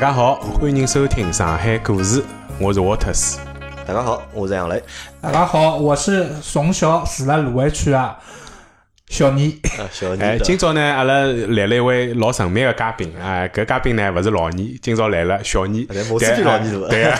[0.00, 2.22] 大家好，欢迎收听上海故事，
[2.60, 3.40] 我是沃特斯。
[3.84, 4.80] 大家好，我是杨磊。
[5.20, 8.16] 大家好，我是从小住在卢湾区啊。
[9.18, 9.58] 小妮，
[9.90, 10.22] 小妮。
[10.22, 15.84] 哎，今朝呢，阿拉来了一位老神秘的嘉宾，哎，搿嘉宾呢勿是老倪，今朝来了小倪。
[15.86, 16.28] 对。
[16.88, 17.18] 对啊。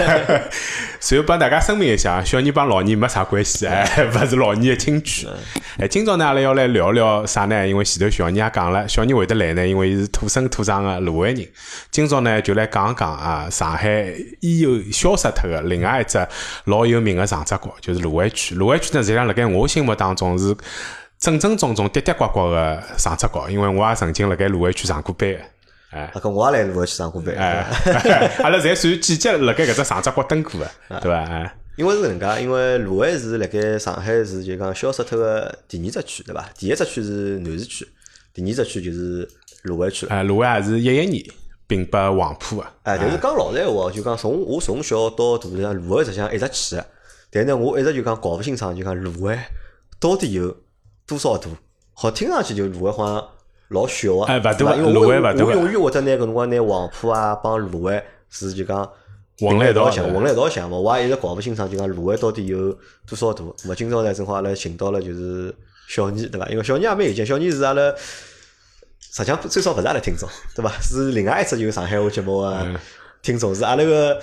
[1.00, 3.84] 随后帮大家声明一下，小倪帮老倪没啥关系，哎，
[4.14, 5.26] 勿是老倪的亲戚。
[5.80, 7.66] 哎，今朝呢，阿拉要来聊聊啥呢？
[7.66, 11.44] 因为前头小倪也讲了，小倪会得来呢，因为伊是土生土长的卢湾人。
[11.90, 16.24] 今朝呢，就来讲讲啊，上海已有消失脱的另外一只
[16.66, 18.54] 老有名的长者国，就是卢湾区。
[18.54, 20.54] 卢湾区呢，实际上辣盖我心目当中是。
[21.18, 25.38] 正正宗宗、跌跌呱呱个上只高，因为我也曾经辣盖芦湾区上过班个，
[25.90, 27.66] 哎，搿我也来芦湾区上过班，哎，
[28.44, 31.52] 阿拉侪算季节辣盖搿只上只高蹲过个，对伐？
[31.76, 36.48] 因为是搿能介，因为芦湾是辣盖上海是就讲消失脱个第二只区，对伐？
[36.56, 37.88] 第一只区是南市区，
[38.32, 39.28] 第二只区就是
[39.62, 40.14] 芦湾区了。
[40.14, 41.24] 哎，芦湾也是一一年
[41.66, 46.86] 并拨黄埔个，哎，但是讲老实闲话，就讲从我从小到大，像芦湾实际上一直去个，
[47.32, 49.36] 但呢，我一直就讲搞勿清爽，就讲芦湾
[49.98, 50.56] 到底有。
[51.08, 51.48] 多少度？
[51.94, 53.28] 好听上去就芦苇好像
[53.70, 54.76] 老小啊，对伐？
[54.76, 55.12] 因为我我永
[55.72, 58.00] 远会得拿搿辰光拿黄浦啊帮芦苇
[58.30, 58.88] 是就讲
[59.40, 60.76] 混了一道想，混了一道想嘛。
[60.78, 62.70] 我也一直搞勿清爽，就讲芦苇到底有
[63.04, 63.52] 多少度？
[63.64, 65.52] 咾今朝呢，正好阿拉寻到了就是
[65.88, 66.46] 小妮，对伐？
[66.50, 67.92] 因为小妮也蛮有劲，小妮是阿拉
[69.00, 70.70] 实际上最少勿是阿拉听众，对伐？
[70.80, 72.64] 是另外一只就是上海话节目个
[73.22, 74.20] 听众，是阿拉个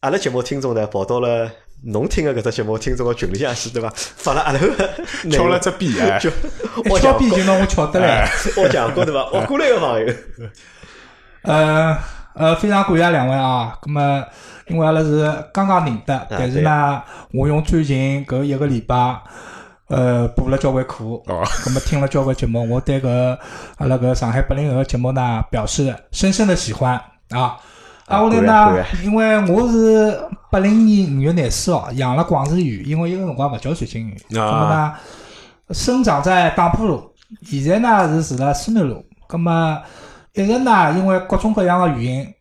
[0.00, 1.50] 阿拉节目听众呢跑到了。
[1.86, 3.92] 侬听个搿只节目，听众个群里向去对伐？
[3.94, 4.66] 发了阿头
[5.30, 6.18] 敲了只笔哎，
[6.88, 9.28] 我敲笔就拿我敲得来， 我讲过对伐？
[9.32, 10.14] 我过来个朋友，
[11.42, 11.96] 呃
[12.34, 13.76] 呃，非常感谢两位啊。
[13.82, 14.24] 咁么，
[14.68, 19.20] 因为阿拉是刚刚认得，但是呢，我用最近搿一个礼拜，
[19.88, 23.38] 呃，补了交关课，咁么听了交关节目，我对搿
[23.76, 26.98] 阿拉搿上海八零后个节目呢，表示深深的喜欢
[27.30, 27.56] 啊。
[28.06, 30.20] 啊，我来呢，因为我是
[30.50, 34.94] 八零年五月廿四号养了广智园，因为一个辰光勿叫水晶鱼，那么呢，
[35.70, 39.82] 生长在打浦路，现在呢是住辣思南路，那么
[40.34, 42.34] 一直呢因为各种各样的原因，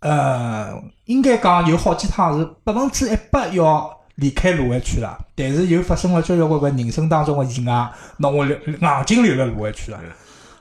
[0.00, 0.72] 呃，
[1.04, 10.00] 应该讲有好几趟是百分之一百要离开卢湾区了，但是又发生了交交关关人生当中的意外，那我留硬劲留了卢湾区了。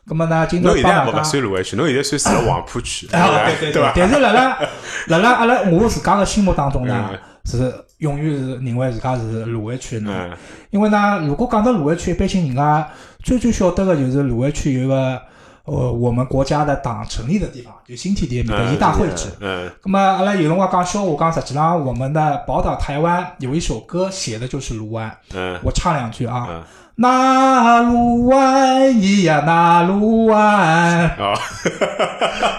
[0.07, 0.47] 咁么呢？
[0.49, 1.03] 今朝帮大家。
[1.03, 3.91] 侬现在勿算卢湾区，侬现在算住辣黄浦区，对 对吧？
[3.95, 4.57] 但是辣辣
[5.07, 7.09] 辣辣阿拉我自家个心目当中呢，
[7.43, 10.37] 是永远是认为自家是卢湾区的。
[10.69, 12.87] 因为呢，如果讲到卢湾区，一般性人家
[13.21, 15.21] 最最晓得个就是卢湾区有个
[15.65, 19.27] 呃我们国家的党成立的地方，就新天地面的一大会址。
[19.41, 19.69] 嗯。
[19.83, 25.13] 咁么阿拉有辰光讲笑话，讲实际上我们的宝岛台湾有一首歌写的就是卢湾。
[25.33, 25.59] 嗯。
[25.63, 26.63] 我唱两句啊。
[26.99, 30.41] 那卢湾咿呀那卢湾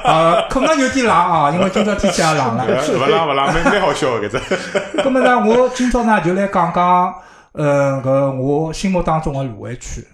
[0.04, 2.64] 啊， 可能有点冷啊，因为今朝天气也冷了。
[2.64, 4.40] 勿冷勿冷，蛮蛮好笑搿只。
[4.94, 7.12] 那么呢，我今朝呢就来讲讲，
[7.50, 10.06] 呃，搿我心目当中的卢湾区。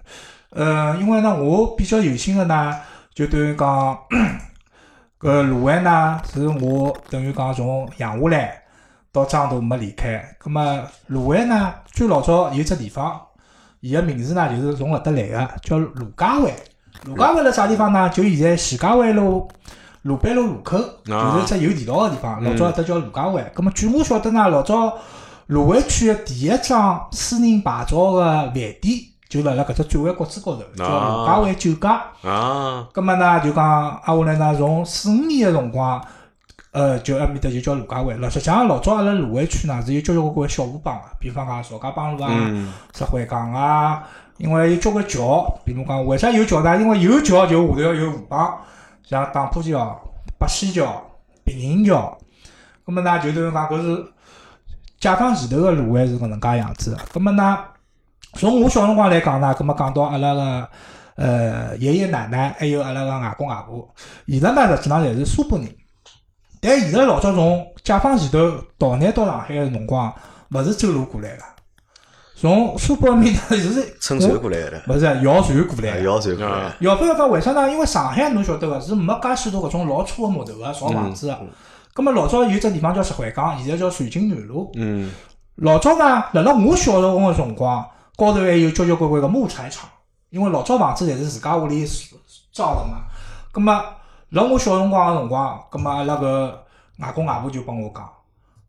[0.49, 2.75] 呃，因为呢，我比较有心的呢，
[3.13, 3.95] 就等于讲，
[5.21, 8.59] 搿卢湾呢是我等于讲从养下来
[9.11, 10.35] 到长大没离开。
[10.43, 13.21] 那么卢湾呢，最老早有只地方。
[13.85, 16.51] 伊个名字呢，就是从搿搭来个，叫卢家湾。
[17.03, 18.09] 卢家湾辣啥地方呢？
[18.09, 19.47] 就现在徐家汇路、
[20.01, 22.43] 鲁班路路口，就是只有地道个地方。
[22.43, 23.51] 老早搿搭叫卢家湾。
[23.55, 24.91] 咁么据我晓得呢，老早
[25.45, 32.01] 卢湾区个第一张私人牌照个饭店，就辣辣搿只转弯角子高头，叫卢家湾酒家。
[32.23, 32.87] 啊。
[32.91, 33.63] 咁么呢，就讲
[34.03, 36.03] 啊，我来呢，从四五年个辰光。
[36.75, 38.19] 呃，就埃面搭就叫卢家湾。
[38.19, 42.29] 老实讲，老早阿拉卢湾区呢是有交交关关小河浜个，比方讲曹家浜路啊、
[42.93, 44.03] 石灰港啊，
[44.35, 45.57] 因为有交关桥。
[45.63, 46.75] 比如讲，为啥有桥呢？
[46.75, 48.53] 因为有桥就下头要有河浜，
[49.05, 49.97] 像打浦桥、
[50.37, 51.01] 八仙桥、
[51.45, 52.17] 平行桥。
[52.85, 54.05] 咁么呢，就等于讲搿是
[54.99, 56.97] 解放前头个卢湾是搿能介样子。
[57.13, 57.57] 咁么呢，
[58.33, 60.69] 从我小辰光来讲呢，咁么讲到阿拉个
[61.15, 63.87] 呃爷爷奶奶，还有阿拉个外公外婆，
[64.25, 65.73] 伊拉呢实际上侪是苏北人。
[66.61, 70.13] 但现在老早从解放前头逃难到上海个辰光，
[70.51, 71.43] 勿是走路过来个，
[72.35, 76.75] 从苏北面搭就是 乘船过来个，勿是摇船过来，摇船过来。
[76.79, 77.69] 摇不要讲为啥呢？
[77.71, 81.39] 因为上海侬晓得个是没介许多搿种老粗个木头个造房子个。
[81.93, 84.71] 葛末老早有只地方叫石灰港，现在叫瑞金南路。
[84.75, 85.11] 嗯。
[85.55, 87.85] 老早呢，辣辣我小辰光个辰光，
[88.17, 89.89] 高头还有交交关关个木材厂，
[90.29, 91.85] 因为老早房子侪是自家屋里
[92.51, 93.03] 造个嘛。
[93.51, 93.81] 葛末。
[94.35, 96.51] 辣我小辰光个辰光，葛末阿拉搿
[96.99, 98.05] 外公外婆就帮我讲，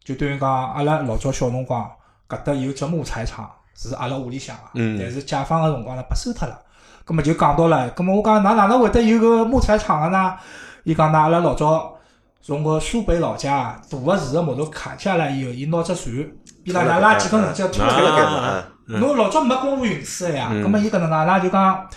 [0.04, 1.90] 就等于讲阿拉老早小辰光
[2.28, 6.56] 搿搭有只木材厂，是阿拉屋里向个，但是解放个辰光呢，拨收脱了。
[7.04, 10.36] 葛末就讲到了，葛末我讲，㑚哪能会得有个木材厂个呢？
[10.84, 11.98] 伊讲，㑚阿拉老早
[12.40, 16.14] 从个苏北老家大个树个木头砍下来以后，伊拿只船，
[16.62, 21.88] 伊拉拉拉几根绳子拖推了侬老早没公路运输个呀，葛末伊搿能介，拉就讲，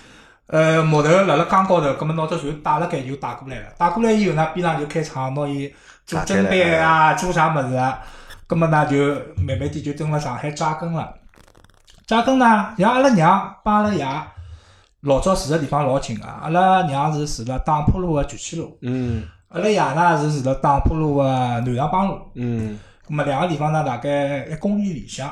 [0.52, 3.66] 呃，木头辣辣江高头，葛末拿只船带辣盖就带过来了。
[3.78, 5.72] 带过来以后呢，边上就开厂拿伊
[6.08, 8.02] 做砧板啊，做啥物事啊，
[8.48, 8.98] 葛末呢就
[9.38, 11.14] 慢慢点就蹲辣上海扎根了。
[12.08, 14.04] 扎根呢，像阿拉娘帮阿拉爷
[15.02, 22.20] 老早住个地方老近个，阿拉娘是住辣打浦路个聚气路，嗯阿拉爷呢是住辣打浦路个南洋浜路。
[22.34, 25.30] 嗯葛末两个地方呢，大概一公里里向。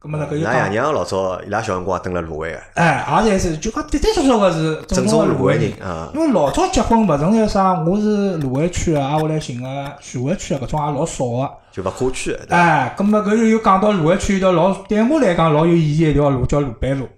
[0.00, 5.72] 葛末呢，搿就爷娘老早伊拉小辰光蹲辣芦苇个，哎，也侪是就讲的的确确个是正宗个芦苇人。
[5.82, 11.50] 啊，因为老早结婚勿存在啥，我是芦苇区个，挨下来寻个徐汇区个，搿种也老少个。
[11.72, 12.56] 就勿跨区个，对伐？
[12.56, 17.08] 哎，咁么搿又又讲到芦苇区一条老对我来讲老有意义一条路叫鲁班路。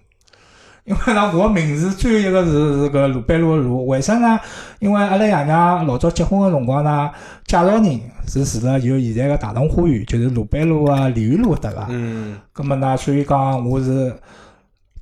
[0.85, 4.41] 因为呢，我名字最后一个是是搿鲁班路个鲁，为啥呢？
[4.79, 7.11] 因为阿拉爷娘老早结婚个辰光呢，
[7.47, 11.87] 介绍人是住辣就现在个大同花园，就是鲁班路啊、鲤鱼路搿搭个。
[11.91, 14.15] 嗯咁么呢，所以讲我是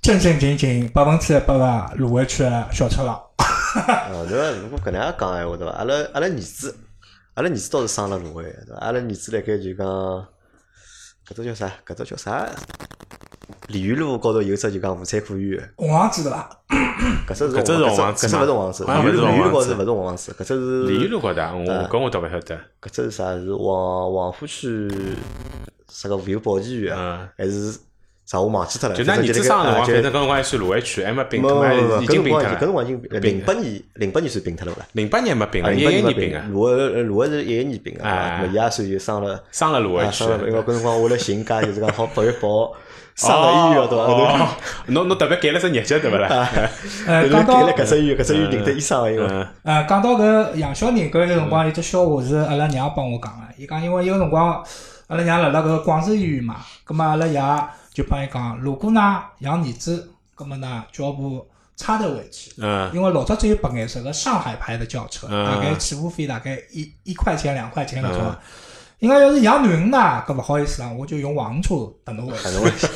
[0.02, 3.14] 正正经经百分之一百个芦苇区个小赤佬。
[4.10, 4.50] 哦，对伐？
[4.62, 5.72] 如果搿能样讲闲话，对伐？
[5.74, 6.76] 阿拉阿拉儿子，
[7.34, 8.80] 阿拉儿子倒是生了芦苇个，对伐？
[8.80, 9.86] 阿拉儿子辣盖就讲，
[11.26, 11.70] 搿只叫啥？
[11.86, 12.48] 搿只叫啥？
[13.68, 16.50] 鲤鱼路高头有只就讲妇产科医院，红房子对伐？
[17.28, 22.56] 搿只是搿只是红房子搿只吗勿是红房子，鲤鱼路高头勿是红房子，搿只是鲤鱼路高头，我啊搿我倒勿晓得。
[22.80, 23.34] 搿只是啥？
[23.34, 24.90] 是黄黄浦区
[25.88, 27.72] 啥个妇幼保健院啊嗯，还是
[28.24, 28.40] 啥？
[28.40, 28.94] 我忘记脱了。
[28.94, 32.58] 就㑚儿子生个辰光，反正搿辰光还算芦苇区，还没并脱已搿辰光已经并脱了。
[32.58, 34.86] 辰光已经零八年零八年算并脱了伐？
[34.92, 38.52] 零八年没并啊，了，一零八年没一年并个，芦苇芦苇是一一年并个，哎对伐？
[38.52, 39.44] 伊也算就生了。
[39.52, 42.72] 生了芦苇啊，区因为搿辰光我来寻家，就是讲好八月八号
[43.18, 44.04] 生了医院对伐？
[44.04, 44.48] 哦，
[44.86, 46.28] 侬侬特别改了只日脚对勿啦？
[47.04, 54.64] 呃，就是讲到改了搿只医院，搿只医院认得医生个，因呃，讲到搿养小人搿个辰光有只笑话是阿拉娘帮我讲个，伊讲因为有个辰光
[55.08, 57.42] 阿拉娘辣辣搿广州医院嘛，葛末阿拉爷
[57.92, 61.44] 就帮伊讲，如果呢养儿子，葛末呢叫部
[61.76, 62.52] 差头回去。
[62.58, 68.34] 嗯因为老早只有白颜色个上海牌的轿车，嗯大概起步费大概一一块钱两块钱搿种。
[69.00, 71.74] 应该要是养囡恩呐，搿勿好意思啦，我就用黄车
[72.04, 72.86] 等侬回去。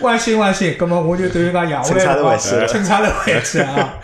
[0.00, 2.36] 万幸万幸， 葛末我就等于讲养回来了
[2.66, 3.94] 乘差头回去啊。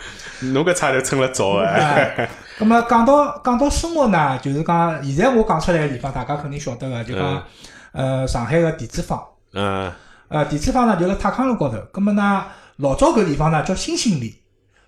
[0.53, 2.15] 侬搿差头乘了早哎。
[2.17, 2.29] 哎，
[2.59, 7.43] 咁么讲到讲到生活呢，就是讲现在我讲出来个地方，大家肯定晓得个，就讲
[7.91, 9.23] 呃上海个地主坊，
[9.53, 9.91] 嗯
[10.29, 12.43] 呃地主坊呢就辣泰康路高头，咁么呢
[12.77, 14.35] 老早搿地方呢叫新兴里，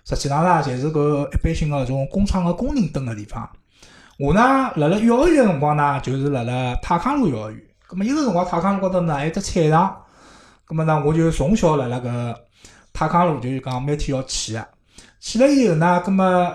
[0.04, 3.48] 实际上呢侪是搿一般性个种工厂个工人蹲个地方。
[4.18, 4.40] 我呢
[4.74, 9.96] 辣辣幼儿园个辰光呢，就是辣辣泰康路幼儿园，咁么伊个辰光泰康路高头呢还有只菜场，
[10.66, 12.34] 咁么呢我就从小辣辣搿
[12.92, 14.68] 泰康路就是讲每天要去个。
[15.20, 16.52] 去了以后呢，葛么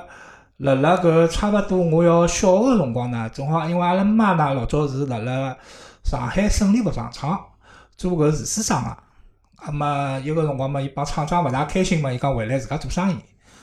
[0.57, 5.55] 辣辣搿差勿多我要小学个辰光呢，正好因为阿拉妈呢老早是辣辣
[6.03, 7.39] 上海胜利服装厂
[7.95, 8.97] 做搿厨师长个，
[9.67, 13.15] 那么有个辰光嘛，伊帮厂长勿大开心嘛，伊讲回来自家做生意。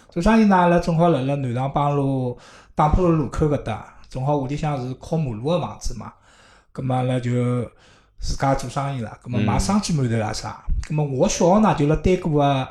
[0.09, 2.37] 做生意呢，阿拉正好辣辣南上浜路
[2.81, 6.11] 打浦路路口搿搭，正好屋里向是靠马路个房子嘛，
[6.73, 7.31] 葛么阿拉就
[8.19, 10.65] 自家做生意了，葛么卖生煎馒头啊啥。
[10.89, 12.69] 葛么我小学呢就辣丹过个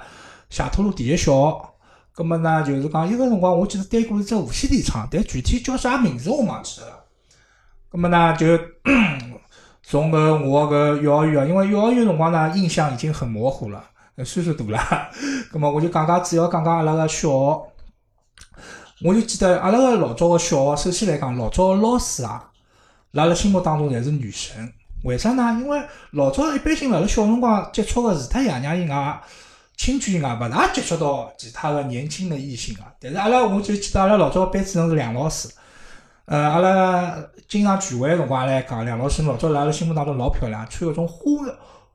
[0.50, 1.70] 谢托路第一小学。
[2.16, 6.88] 咁么呢，就是讲伊个辰光，我记得单过是只无线电厂，但具体叫啥名字我忘记了。
[7.92, 8.48] 咁么呢，就
[9.84, 13.84] 从搿我搿幼儿园啊，因为幼儿园辰光呢，印象已经很模糊了，
[14.26, 14.80] 岁数大了。
[15.54, 17.62] 咁么我就讲讲主要讲讲阿拉个小学。
[19.02, 22.52] 我就记得阿拉个老早个小学，首先来讲，老早个老师啊，
[23.12, 24.74] 辣辣心目当中侪是女神。
[25.06, 25.58] 为啥呢？
[25.62, 29.22] 因为老早一般性辣辣小辰光接触个，除脱爷娘以外，
[29.78, 32.92] 亲眷以外，勿大接触到其他的年轻的异性啊。
[33.00, 35.48] 但是阿拉，我就记得阿拉老早个班主任是梁老师。
[36.26, 37.16] 呃，阿拉
[37.48, 41.16] 经常聚会个辰光，阿拉还讲梁老师老早辣阿拉心目当中老漂亮，穿搿种花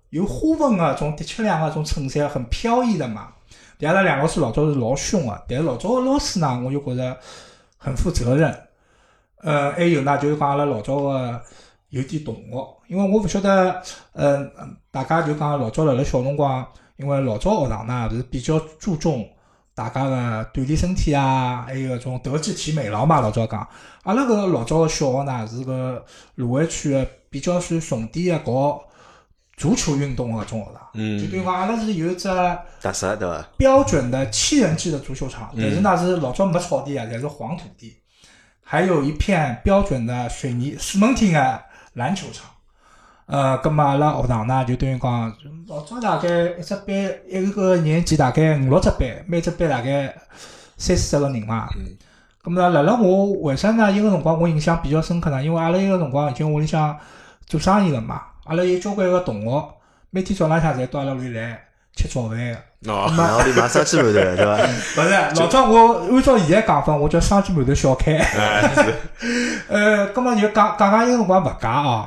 [0.09, 3.29] 有花纹个种的确良个种衬衫，很飘逸的嘛。
[3.79, 7.17] 但阿拉梁老师老早是老凶个，但是老早个老师呢，我就觉着
[7.77, 8.57] 很负责任。
[9.43, 11.41] 呃，还有呢，就是讲阿拉老早个
[11.91, 14.51] 有点同学，因为我勿晓得，呃，
[14.91, 16.67] 大家就讲老早辣辣小辰光。
[16.97, 19.29] 因为老早学堂呢是比较注重
[19.75, 20.17] 大家个
[20.55, 23.21] 锻炼身体啊，还有搿种德智体美劳嘛。
[23.21, 23.69] 老早讲，
[24.05, 26.05] 阿拉搿老早个小学呢是个
[26.37, 28.81] 芦苇区个比较算重点个搞
[29.57, 30.89] 足球运动个搿种学堂。
[30.95, 32.29] 嗯就等于讲阿拉是有一只
[32.81, 33.45] 特色对伐？
[33.57, 37.97] 标准的七人制的足球场，但是呢是老早没草地啊，侪是黄土地，
[38.63, 41.63] 还有一片标准的水泥四门厅的
[41.95, 42.47] 篮球场。
[43.27, 45.35] 呃，葛末阿拉学堂呢，就等于讲
[45.67, 46.95] 老早大概一只班
[47.27, 50.15] 一个年级大概五六只班，每只班大概
[50.77, 51.69] 三四十个人嘛。
[52.43, 53.91] 咁么呢，辣辣我为啥呢？
[53.91, 55.43] 伊个辰光我印象比较深刻呢？
[55.43, 56.95] 因为阿拉伊个辰光已经屋里向
[57.47, 59.75] 做生意了嘛，阿拉有交关个同学，
[60.11, 61.59] 每天早浪向侪到阿拉屋里来
[61.97, 62.57] 吃早饭个。
[62.93, 64.59] 哦，然后里买生鸡馒头，对伐？
[64.97, 68.19] 勿是，老早我按照现在讲法，我叫生鸡馒头小开。
[69.69, 72.07] 呃，葛么就讲讲讲伊个辰光物价哦，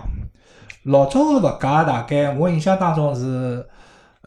[0.84, 3.66] 老早个物价大概我印象当中是，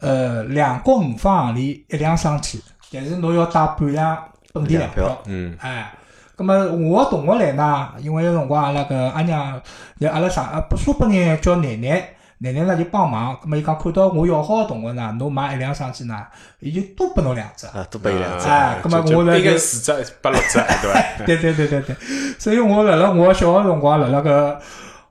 [0.01, 4.17] 呃，两角五方行钿一两生鸡，但是侬要带半两
[4.51, 5.17] 本地粮票。
[5.27, 5.93] 嗯哎，
[6.35, 6.53] 葛么
[6.89, 9.61] 我同学来呢，因为有辰光阿拉搿阿娘，
[9.99, 12.03] 就阿拉上啊，不苏北人叫奶奶，
[12.39, 13.37] 奶奶呢就帮忙。
[13.41, 16.25] 葛么伊讲看到我要好个同学呢，侬买一辆生鸡呢，
[16.59, 17.67] 伊就多拨侬两只。
[17.67, 18.47] 啊，多拨伊两只。
[18.47, 21.25] 哎咁么我呢就应该四只八六只， 对伐？
[21.25, 21.95] 对对对对对，
[22.39, 24.57] 所以我辣辣我小个辰光，辣辣搿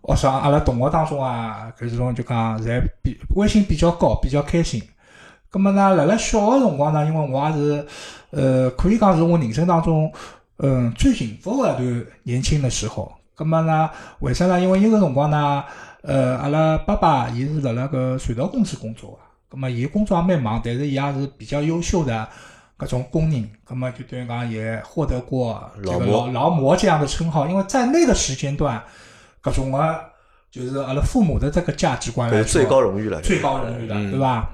[0.09, 4.83] 学生阿拉同学当中啊，搿种就讲侪比威信比较高，比较开心。
[5.53, 7.87] 咁么呢，辣辣小个辰光呢，因为我也是，
[8.31, 10.11] 呃，可以讲是我人生当中，
[10.62, 13.12] 嗯，最幸福的一段年轻的时候。
[13.37, 13.88] 咁么呢，
[14.19, 14.61] 为啥呢？
[14.61, 15.64] 因为伊个辰光呢，
[16.02, 22.29] 呃，阿拉爸爸伊是辣辣个隧道公司工作个，咁么伊工作也蛮忙，但是伊也是比较优秀的
[22.79, 28.83] 搿种工人，咁么就等于讲也获得过这个劳模劳劳模这样的称号，因为在那个时间段，
[29.43, 29.99] 搿种个
[30.50, 33.23] 就是阿拉父母的这个价值观来说，最高荣誉了。
[33.23, 34.50] 最高荣誉的，嗯对伐？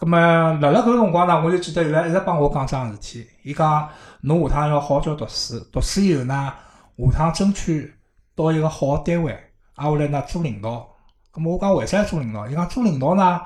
[0.00, 0.18] 咁么
[0.62, 3.86] 辣辣搿个辰光呢，我就记得伊拉一直帮我讲桩事体，伊讲
[4.22, 6.52] 侬下趟要好好叫读书，读书以后呢，
[7.12, 7.92] 下趟争取
[8.34, 9.32] 到一个好个单位，
[9.74, 10.88] 挨下来呢做领导。
[11.32, 12.48] 咁么我讲为啥要做领导？
[12.48, 13.40] 伊讲做领导呢，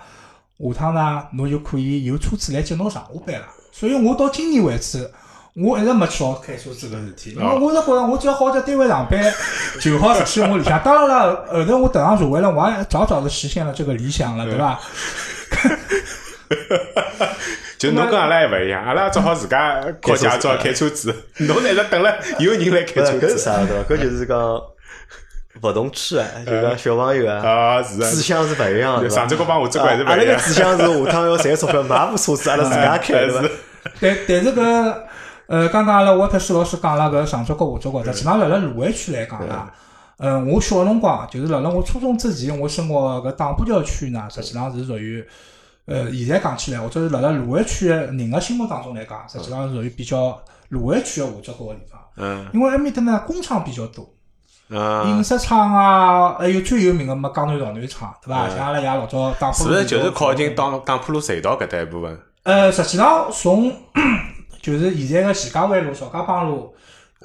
[0.59, 3.47] 下趟呢侬就可以有车子来接侬上下班了。
[3.73, 5.11] 所以我到今年为止。
[5.57, 9.23] 我一直没去学开车子搿事体，因为我是觉着我只要好叫单位上班，
[9.81, 10.83] 就好实现我理想。
[10.83, 14.81] 当然了，后头我踏上社会了，我也早早的实现了这个理想了，对伐？
[17.79, 23.27] 就侬跟阿拉还勿一样，阿拉只好自家考驾照开车子，侬呢一直等了有人来开车子。
[23.27, 23.95] 搿是啥对伐？
[23.95, 24.39] 搿就是讲
[25.63, 29.09] 勿同区啊，就讲小朋友啊，啊，是啊志，向是勿一样的。
[29.11, 30.37] 上只角帮下只角还是勿阿拉一样。
[30.37, 33.49] 个志向是下趟要赚钞票买部车子，阿拉自家开， 对伐？
[34.01, 34.95] 但但是搿
[35.47, 39.71] 呃，刚刚阿拉沃特斯老师讲了搿上只角下只角，实际上辣辣卢湾区来讲啦，
[40.19, 45.23] 嗯，我小辰光就是辣辣我初中之前，我生活搿打浦桥区呢，实际上是属于
[45.87, 54.09] 呃，现在讲起来，或者是辣辣卢湾区的人的心目当中来讲，实际上是属于比较卢湾区的下只角个地方，嗯因为埃面搭呢工厂比较多。
[54.71, 58.49] 嗯印，刷厂啊，还有最有名的嘛江南造船厂，对伐？
[58.49, 60.73] 像阿拉爷老早打浦路是不是就是靠近当？
[60.73, 62.19] 当当浦路隧道搿搭一部分？
[62.45, 63.71] 呃，实际上从
[64.63, 66.75] 就是现在个徐家汇路、邵家浜路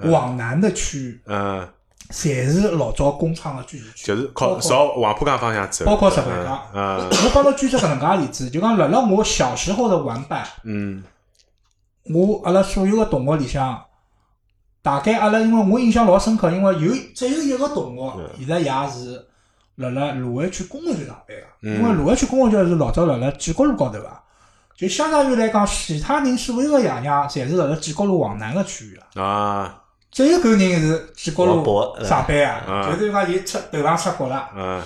[0.03, 1.65] 往南的区域，嗯，
[2.11, 5.85] 侪是老早工厂的居住区，就是靠朝黄浦江方向走。
[5.85, 6.59] 包括石板江。
[6.73, 11.03] 嗯我帮侬举只搿能介例子，就讲辣辣我小时候的玩伴，嗯
[12.05, 13.79] 我阿拉所有个同学里向，
[14.81, 19.27] 大概阿拉因为我印象老深刻，因为有只有一个同学，现在也是
[19.75, 24.11] 辣辣卢湾区公安局上班个，嗯因为卢湾区公安局是老早辣辣建国路高头个，
[24.75, 29.21] 就相当于来讲，其他人所有个爷娘，侪是辣辣建国路往南个区域个。
[29.21, 34.81] 啊只有搿人是建国往北路上班啊，嗯就是讲伊出头上出国了，嗯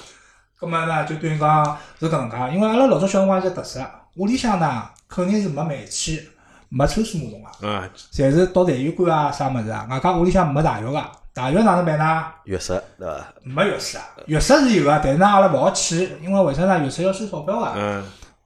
[0.60, 3.82] 葛末呢就等于讲是搿能介，因为阿拉老早小辰光是特色，
[4.16, 6.30] 屋里向呢肯定是没煤气、
[6.70, 7.50] 没抽水马桶个。
[7.62, 9.88] 嗯，侪是倒痰盂罐啊，啥物事啊？
[9.90, 11.04] 外加屋里向没大浴个，
[11.34, 12.26] 大浴哪能办呢？
[12.46, 13.26] 浴室对伐？
[13.44, 16.86] 没浴室啊，浴室是有个，但是呢，阿拉勿好去，因为为啥呢？
[16.86, 17.72] 浴室要收钞票个。
[17.76, 18.04] 嗯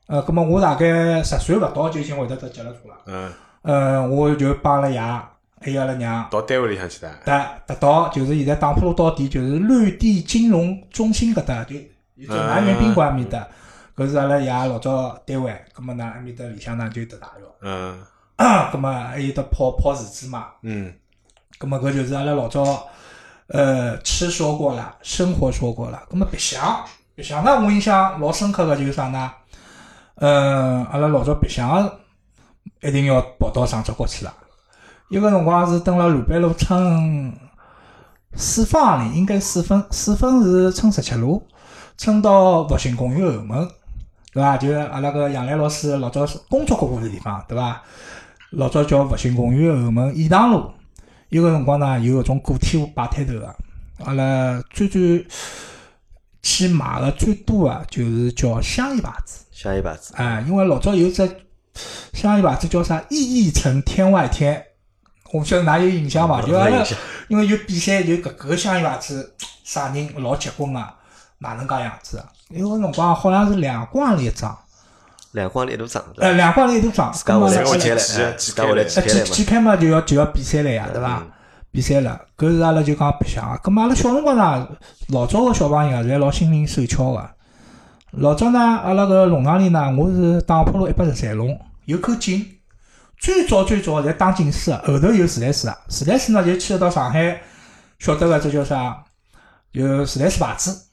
[0.07, 2.95] 呃，葛么我大概十岁勿到就已经会得搭脚踏车了。
[3.07, 4.99] 嗯，呃，我就帮阿拉爷
[5.67, 7.13] 还有阿拉娘到单位里向去的。
[7.25, 11.75] 搭搭到，就是现在打浦路到底，就是绿地金融中心搿搭，就
[12.25, 13.45] 南园宾馆埃面搭，
[13.93, 15.53] 搿是阿拉爷老早单位。
[15.73, 18.01] 葛末呢，埃面搭里向呢就搭大浴，嗯
[18.71, 20.45] 葛末还有得泡泡池子嘛。
[20.61, 20.93] 嗯
[21.57, 22.87] 葛末搿就是阿拉老早，
[23.47, 26.01] 呃，吃说过了，生活说过了。
[26.09, 26.81] 葛末白相，
[27.13, 29.33] 白相呢，我印象老深刻个就是啥呢？
[30.15, 31.99] 嗯，阿拉老早白相个
[32.83, 34.33] 一定要跑到上只角去了。
[35.09, 37.33] 一个辰光是蹲辣鲁班路乘
[38.35, 41.41] 四分行钿，应该四分，四分是乘十七路，
[41.97, 43.69] 乘到复兴公园后门，
[44.33, 44.57] 对伐？
[44.57, 47.81] 就阿拉个杨澜老师老早工作过个地方，对伐？
[48.51, 50.69] 老早叫复兴公园后门颐堂路。
[51.29, 53.55] 有个辰光呢，有搿种个体户摆摊头个，
[54.03, 55.25] 阿拉最最
[56.41, 61.25] 去买个最多个就是叫香烟牌子，香烟牌子，哎，因为老早有只
[62.11, 64.63] 香烟牌子叫啥“意义城天外天”，
[65.31, 66.41] 我勿晓得㑚有印象伐？
[66.41, 66.83] 就阿拉
[67.27, 70.83] 因为有比赛，就搿个香烟牌子啥人老结棍个，
[71.39, 72.25] 哪能介样子啊？
[72.49, 74.57] 有个辰光好像是两光钿一张，
[75.33, 79.25] 两光钿一大张，呃，两光钿一大张，自家会来咁么来，挤哎自家会来挤呃，开来嘛。
[79.25, 81.23] 几几开嘛就要就要比赛了呀，对伐？
[81.69, 83.57] 比赛了，搿是阿拉就讲白相个。
[83.61, 84.67] 葛末阿拉小辰光呢，
[85.09, 87.29] 老早个小朋友啊，侪老心灵手巧个。
[88.11, 92.56] 老早呢，阿拉搿弄堂里呢，我是打破了一百十三弄，有口井。
[93.19, 95.77] 最早最早侪打井水个，后头有自来水啊。
[95.87, 97.41] 自来水呢，就去得到上海，
[97.99, 99.03] 晓得个这叫啥？
[99.71, 100.85] 有自来水牌子。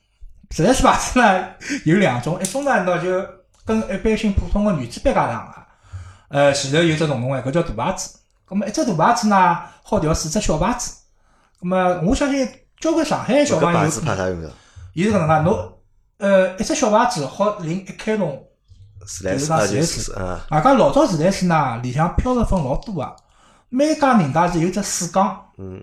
[0.50, 1.48] 自来水牌子呢
[1.84, 3.26] 有两种，一种呢，喏就
[3.64, 8.18] 跟一般性普通个原子笔架上个，呃，前头有只洞洞个，搿叫大牌子。
[8.46, 10.94] 葛末一只大牌子呢，好调四只小牌子。
[11.60, 14.50] 葛末我相信交关上海小朋友，
[14.92, 15.72] 伊是搿能介，侬
[16.18, 18.44] 呃一只小牌子好淋一开笼，
[19.06, 23.16] 自来水啊，就自来水是啊，外加老早自来水呢，里向漂着粉老多个，
[23.68, 25.46] 每家人家是有只水缸。
[25.58, 25.82] 嗯，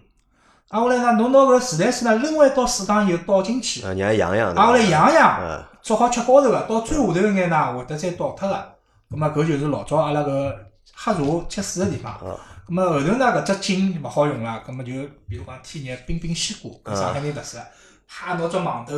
[0.69, 4.53] 挨下来呢，侬拿搿自来水呢扔回到水缸以后倒进去，啊，让伊养养。
[4.53, 8.73] 挨下来养养，嗯，做好吃高头个，到最下头一眼呢，会得再倒脱个。
[9.09, 10.55] 葛末搿就是老早阿拉搿
[10.93, 12.13] 喝茶吃水个地方。
[12.13, 12.35] 啊，
[12.67, 14.91] 咁么后头呢，搿只井勿好用了，咁么就
[15.27, 17.59] 比如讲天热冰冰西瓜，搿上海人特色，
[18.07, 18.93] 哈拿只网兜，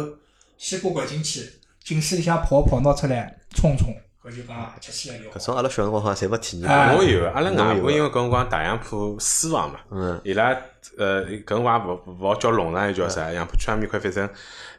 [0.58, 1.50] 西瓜掼进去，
[1.84, 5.38] 井水里向泡泡，拿出来冲冲，搿就讲吃起来就好。
[5.38, 6.70] 搿种阿拉小辰光好像侪没体验。
[6.96, 10.56] 我有，阿拉外婆因为搿辰光大洋浦私房嘛，嗯，伊拉
[10.98, 13.32] 呃搿辰光勿勿好叫弄堂，又叫啥？
[13.32, 14.30] 杨浦区埃面块，反正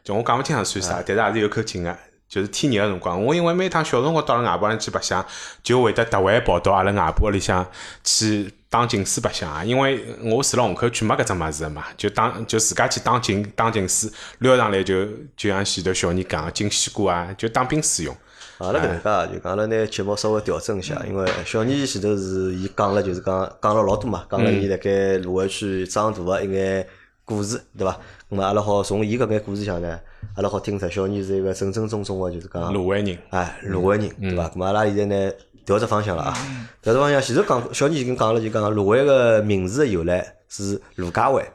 [0.03, 1.95] 就我讲勿清爽算啥，但是也是有口井个。
[2.27, 5.23] 就是天热个辰光，我因为每趟小辰光到了外婆那去白相，
[5.61, 7.65] 就会得特会跑到阿拉外婆屋里向
[8.03, 9.63] 去打井水白相啊。
[9.63, 14.09] 因为我住辣虹口区没搿只物事个嘛，就打就自家去打井打井水，
[14.39, 15.05] 撩上来就
[15.37, 18.17] 就像前头小人讲个进西瓜啊，就当冰水用。
[18.59, 26.87] 阿拉搿能介就讲阿拉拿节目稍微调整一下，因为小年前头是伊讲了，就是讲讲了老多嘛，讲了伊辣盖卢湾区长大个一眼
[27.25, 27.99] 故事，对伐？
[28.29, 29.99] 咁么阿拉好从伊搿眼故事里向呢，
[30.37, 34.47] 阿拉好听出小年是一个正正宗宗个，就是讲芦湾人，哎卢湾人，对伐？
[34.47, 35.31] 咁么阿拉现在呢
[35.65, 36.33] 调只方向了啊，
[36.81, 41.45] 调只方向，前头讲小年已经讲了，就讲卢湾个名字个由来是卢家湾，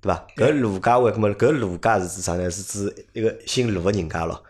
[0.00, 0.26] 对伐？
[0.34, 2.50] 搿卢家湾，咁么搿卢家是指啥呢？
[2.50, 4.42] 是指一个姓卢个人家咯。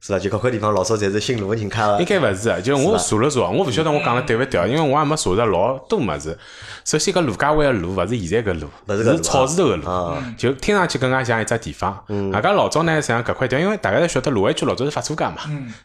[0.00, 0.18] 是伐？
[0.18, 2.04] 就搿块地方老早侪是姓卢个人开个应。
[2.04, 6.38] 该勿是啊，就是我查了查，我勿晓得我讲了对勿对啊，因为我也没查着老多物事。
[6.84, 12.02] 首先，搿卢家湾个路勿是现在搿卢，勿是草字头个卢啊，就听上去更加像一只地方。
[12.32, 15.36] 大家老早呢，实际上搿块地方，因为大家侪晓得卢湾区老早是法租界嘛，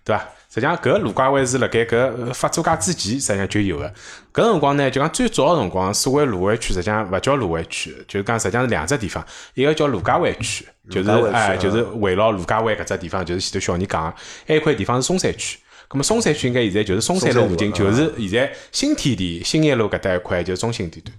[0.03, 0.25] 对伐？
[0.55, 3.93] 实际上搿卢家湾是辣盖搿个法租界之前，实际上就有个。
[4.33, 9.21] 搿辰光呢，就讲最早个辰光，所谓卢湾区，实际上勿叫卢湾区，就是讲实际上是两只地方，
[9.53, 14.13] 一个叫卢家湾区，就是哎，啊就是围绕卢家湾搿只地方，就是前头小人讲个，
[14.47, 15.59] 还有块地方是松山区。
[15.89, 21.13] 咁么松山区应该现在就是松山路附近，就是现在新天地、新业路搿搭一块就是中心地段。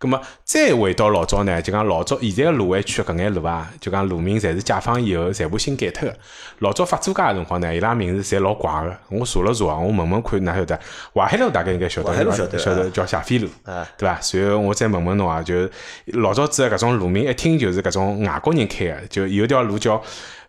[0.00, 6.16] 咁么再回到老早呢，就讲老早现在个卢湾区搿眼路啊，就讲路名侪是解放以后全部新改脱个。
[6.60, 8.96] 老早法租界个辰光呢，伊拉名字侪老怪个。
[9.08, 10.78] 我查了查啊，我问问看，哪晓得？
[11.12, 14.20] 淮海路大概应该晓得，淮海路晓得晓得啊叫谢飞路，啊对伐？
[14.20, 15.68] 随后我再问问侬啊，就
[16.06, 20.00] 老早子个搿种路名，一听 就是搿种外国人开个，就有条路叫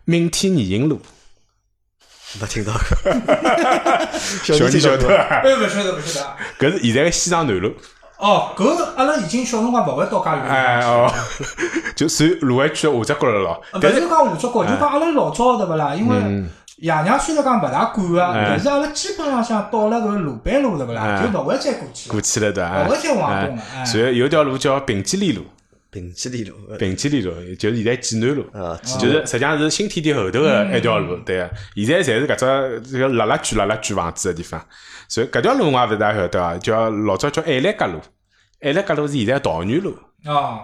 [0.04, 1.00] 明天泥营路，
[2.40, 2.80] 没听到过，
[4.44, 5.14] 小小人人听到过晓得伐？
[5.42, 6.68] 哎，勿晓得勿晓得。
[6.68, 7.74] 搿是现在个西藏南路。
[8.20, 10.50] 哦，搿阿拉已经小辰光勿会到介远了。
[10.50, 11.10] 哎哦，
[11.96, 13.60] 就算卢湾区的下只角了咯。
[13.74, 15.94] 勿是是讲下只角，就讲阿拉老早对勿啦？
[15.94, 16.44] 因为
[16.76, 21.02] 爷娘虽然讲勿大管个，哎但是阿拉基本浪向到了搿鲁班路对勿啦？
[21.02, 22.12] 哎就勿会再过去了。
[22.12, 22.84] 过去了对伐？
[22.84, 25.42] 勿会再往东了哎哎随后有条路叫平基里路，
[25.90, 28.44] 平基里路平基里路就是现在济南路。
[28.52, 31.50] 啊，就是实际上是新天地后头个一条路，对个。
[31.76, 34.64] 现在侪是搿只这个辣辣居辣辣居房子个地方。
[35.08, 38.00] 所以搿条路我也勿大晓得啊，叫老早叫爱兰街路，
[38.60, 40.60] 爱兰街路是现在桃园路，哦，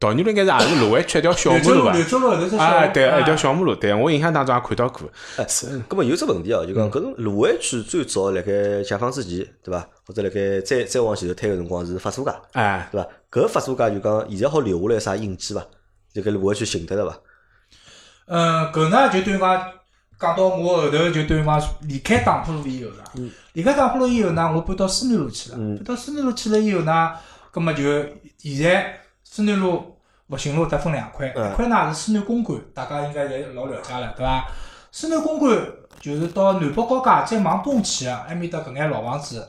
[0.00, 1.92] 桃园路应该是也是卢湾区一条小马路啊柳州路，。
[1.92, 5.10] 柳州路后头只小啊，对，哎一条小马路，对我印象当中也看到过。
[5.46, 9.86] 是咁么有只问题哦，就讲搿种卢湾区最早辣盖解放之前，对伐？
[10.06, 13.06] 或者辣盖再再往前头推个辰光是法租界，哎，对伐？
[13.34, 15.66] 搿法租界就讲现在好留下来啥印记伐？
[16.12, 17.18] 就搿卢湾区寻得了伐？
[18.26, 19.72] 嗯，搿呢就等于讲
[20.20, 23.04] 讲到我后头就等于讲离开打浦路以后啦。
[23.54, 25.56] 离开打浦路以后呢，我搬到思南路去了。
[25.56, 27.12] 搬到思南路去了以后呢，
[27.50, 27.82] 葛么就
[28.38, 34.46] 现在思南路复兴路得分两块，嗯一块呢是思南公馆，大家应该侪老了解了，对伐？
[34.92, 35.60] 思南公馆
[36.00, 39.44] 就是到南北高架再往东去个，埃面搭搿眼老房子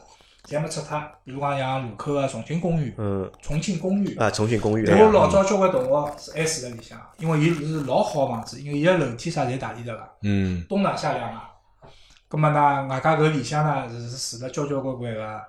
[0.45, 4.15] 侪没拆脱，比如讲像路口个重庆公寓、嗯重庆公寓。
[4.17, 11.39] 啊，重庆公寓我老早交关同学是还住辣里向，因为伊是老好个房子，因为伊个楼梯啥侪大理得个，嗯，冬暖夏凉个。
[12.27, 15.41] 葛末呢，外加搿里向呢是是住了交交关关个，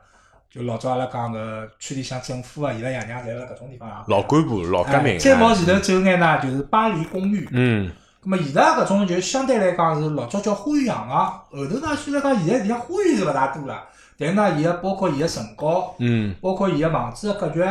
[0.50, 4.04] 就老早阿拉讲个区里向政府啊，伊拉爷娘侪辣搿种地方。
[4.09, 5.18] 老干部、老革命。
[5.18, 7.48] 再往前头走眼呢，就是巴黎公寓。
[7.52, 13.82] 嗯，葛末伊拉搿种就相对来讲是老早叫花园洋房，后头呢虽然讲现在里向花园是勿大多了，
[14.18, 17.62] 但是呢，伊个包括伊个层高，嗯，包括伊个房子个格局，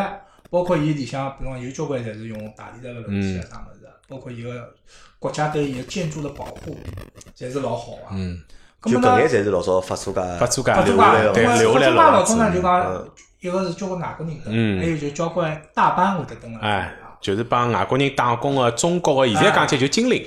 [0.50, 4.74] 包括伊里向，比方有交关侪是用大理石个楼梯啊啥物事，包括伊个
[5.18, 6.78] 国家对伊个建筑的保护，
[7.38, 8.02] 侪是老好个。
[8.12, 8.40] 嗯，
[8.84, 13.08] 就搿眼侪是老早法租界法租界留下来的，界，因为对，留下来老老早呢就子，讲，
[13.42, 14.78] 一个是交关外国人嗯。
[14.78, 20.24] 等，还有就交关大班会得等哎啊。，就是帮外国人打工个中国个，现在讲起来就精灵，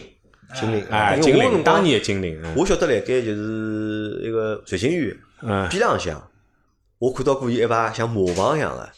[0.55, 2.55] 精灵，哎，因精灵，当年的精灵，嗯。
[2.57, 6.23] 我晓得辣盖就是一个瑞星园嗯边浪向，
[6.99, 8.89] 我看到过伊一排像磨坊一样个，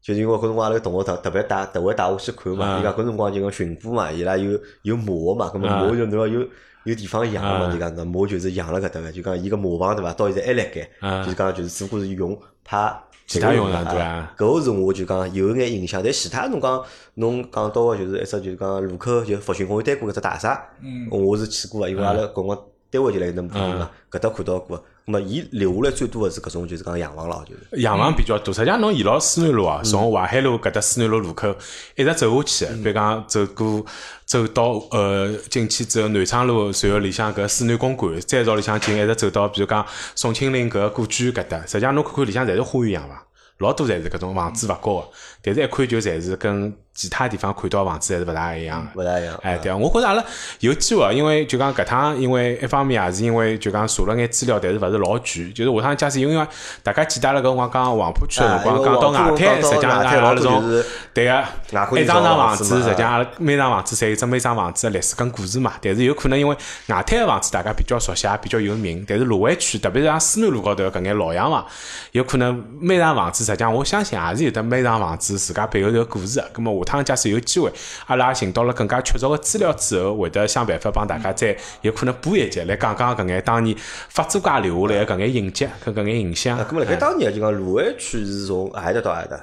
[0.00, 6.46] 就是因为搿辰光阿拉个同学特特别带特别带我去看嘛，嗯伊讲搿辰光就讲巡捕嘛，伊拉有有磨嘛，葛末嗯磨就侬要有
[6.84, 12.94] 有地方养嘛，嗯就讲搿磨就是养了搿搭个，就讲伊个磨坊对伐，到现在还辣盖，嗯就是讲就是只不过是用派
[13.26, 16.82] 其他用的场对伐搿个是我就讲有眼印象，但其他侬讲
[17.14, 21.08] 侬讲到个就是一只就是讲路口就复兴公园对过搿只大厦，嗯。
[21.10, 22.58] 我是去过个，因为阿拉搿辰光
[22.90, 24.82] 单位就辣那附近嗯嘛，搿搭看到过。
[25.10, 27.82] 咁么，伊留下来最多个是搿种就是讲洋房咯，就是。
[27.82, 31.54] 洋房比较多，实际上侬沿牢思南路啊，从淮海路搿搭思南路路口
[31.96, 33.84] 一直走下去，比如讲走过
[34.24, 43.18] 走到呃进去之后，南昌路，随后里向搿思南公馆，再朝里向进，一直走到比如讲宋庆龄搿个故居搿搭，实际上侬看看里向侪是花园洋房。
[43.60, 45.08] 老多侪是搿种房子勿高个，
[45.42, 49.00] 但是一看就侪是跟其他地方看到房子还是勿大一样个。
[49.00, 49.38] 勿大一样。
[49.42, 50.24] 哎，对啊，我觉着阿拉
[50.60, 55.52] 有机会，因为就讲搿趟，因为一方面也是因为就讲查了眼资料，但是勿是老全。
[55.52, 56.46] 就是下趟假使因为
[56.82, 60.86] 大家记得了搿辰光讲黄浦区个辰光，讲到外滩，实际上外滩老阿拉从多就是
[61.20, 65.74] 对个一张张造房子，实际上阿拉每幢房子侪有只每幢房子个历史跟故事嘛。
[65.82, 66.56] 但是有可能因为
[66.88, 71.64] 外滩个房子大家比较熟悉，也比较有名，但是卢湾区，特别是像思南路高头搿眼老洋房，
[72.12, 76.50] 有可能每幢房子实际上我相信也是有得每幢房子自家背后头个故事个。
[76.54, 77.70] 咁么下趟假使有机会，
[78.06, 83.76] 阿拉也寻到了更加确凿个资料之后，会得想办法帮大家再有可能补一集来讲讲搿眼当年
[84.08, 86.66] 法租界留下来个搿眼印记跟搿眼印象啊，。
[86.70, 89.40] 咁么辣盖当年就讲卢湾区是从何里搭到何里搭？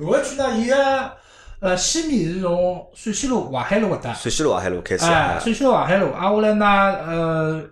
[0.00, 1.12] 卢湾区呢，伊个
[1.60, 5.38] 呃西面是从陕西路、淮海路搿搭，陕西路淮海路开始哎，啊。
[5.38, 6.66] 陕西路淮海路，挨下来呢，
[7.06, 7.62] 呃，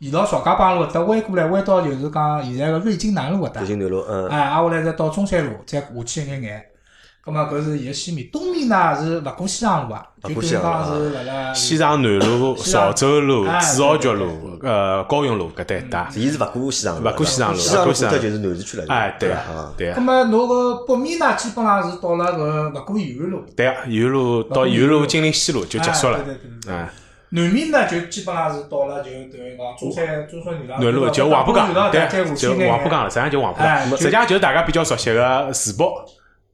[0.00, 6.64] 沿到曹家浜路搿搭弯过来，弯到就是讲现在个瑞金南路搿搭瑞金南路，嗯，哎，挨下来再到中山路，再下去一眼眼。
[7.28, 16.08] 咁么搿是伊个西面，东面呢是勿过西塘路啊，就等于勿过西塘路讲是辣辣西藏南路、潮州路、哎子豪桥对对路、呃高雄路搿搭一带。
[16.14, 18.84] 伊是勿过西塘路，勿过西塘路西塘路勿过西塘路过脱就是南市区了。
[18.88, 26.22] 哎，对啊啊，，对咁啊，么侬搿北面呢，基本上是到了搿勿过延安路，对啊，沿路到沿路金陵西路就结束了哎。
[26.24, 26.74] 对对对
[27.30, 33.86] 南面呢，就基本上是到了就等于讲中山中山南路南路就黄浦江，对，对，就黄浦江了，实际上就黄浦江。
[33.98, 36.02] 实际上就是大家比较熟悉个世博，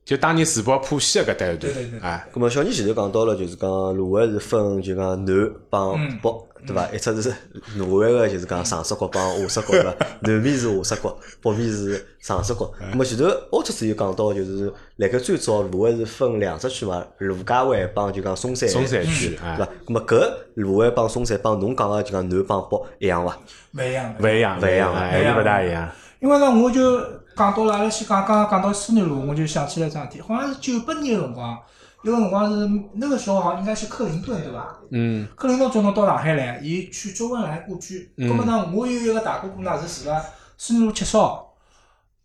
[0.05, 2.01] 就当年世博浦西个搿搭一段对对对。
[2.01, 6.31] 哎，咁么小人前头讲到了，就是讲卢湾是分就讲南帮嗯北，
[6.67, 6.87] 对伐？
[6.93, 7.35] 一只是
[7.79, 9.97] 卢湾个就是讲上水角帮下水角，对伐？
[10.21, 12.71] 南面是下水角，北面是上水角。
[12.93, 19.65] 咁么前头奥特斯有讲到，就是辣盖最早卢湾是分两只区嘛，卢家湾帮就讲松山松山区对哎伐？
[19.87, 23.39] 咁么搿卢湾帮松山帮侬讲个就讲南帮北一样伐？
[23.73, 24.15] 勿一样。
[24.21, 25.91] 勿一样，勿一样哎还是勿大一样。
[26.21, 27.01] 因为呢，我就
[27.37, 31.59] 讲到了，阿拉先讲刚刚讲到思南路，我就想起来桩事体，好像是九八年个辰光，
[32.03, 34.79] 有个辰光是那个时候好像应该是克林顿对伐？
[34.91, 38.13] 嗯克林顿总统到上海来，伊去周恩来故居。
[38.17, 40.23] 嗯咁么呢，我有一个大哥哥呢是住辣
[40.57, 41.53] 思南路七少，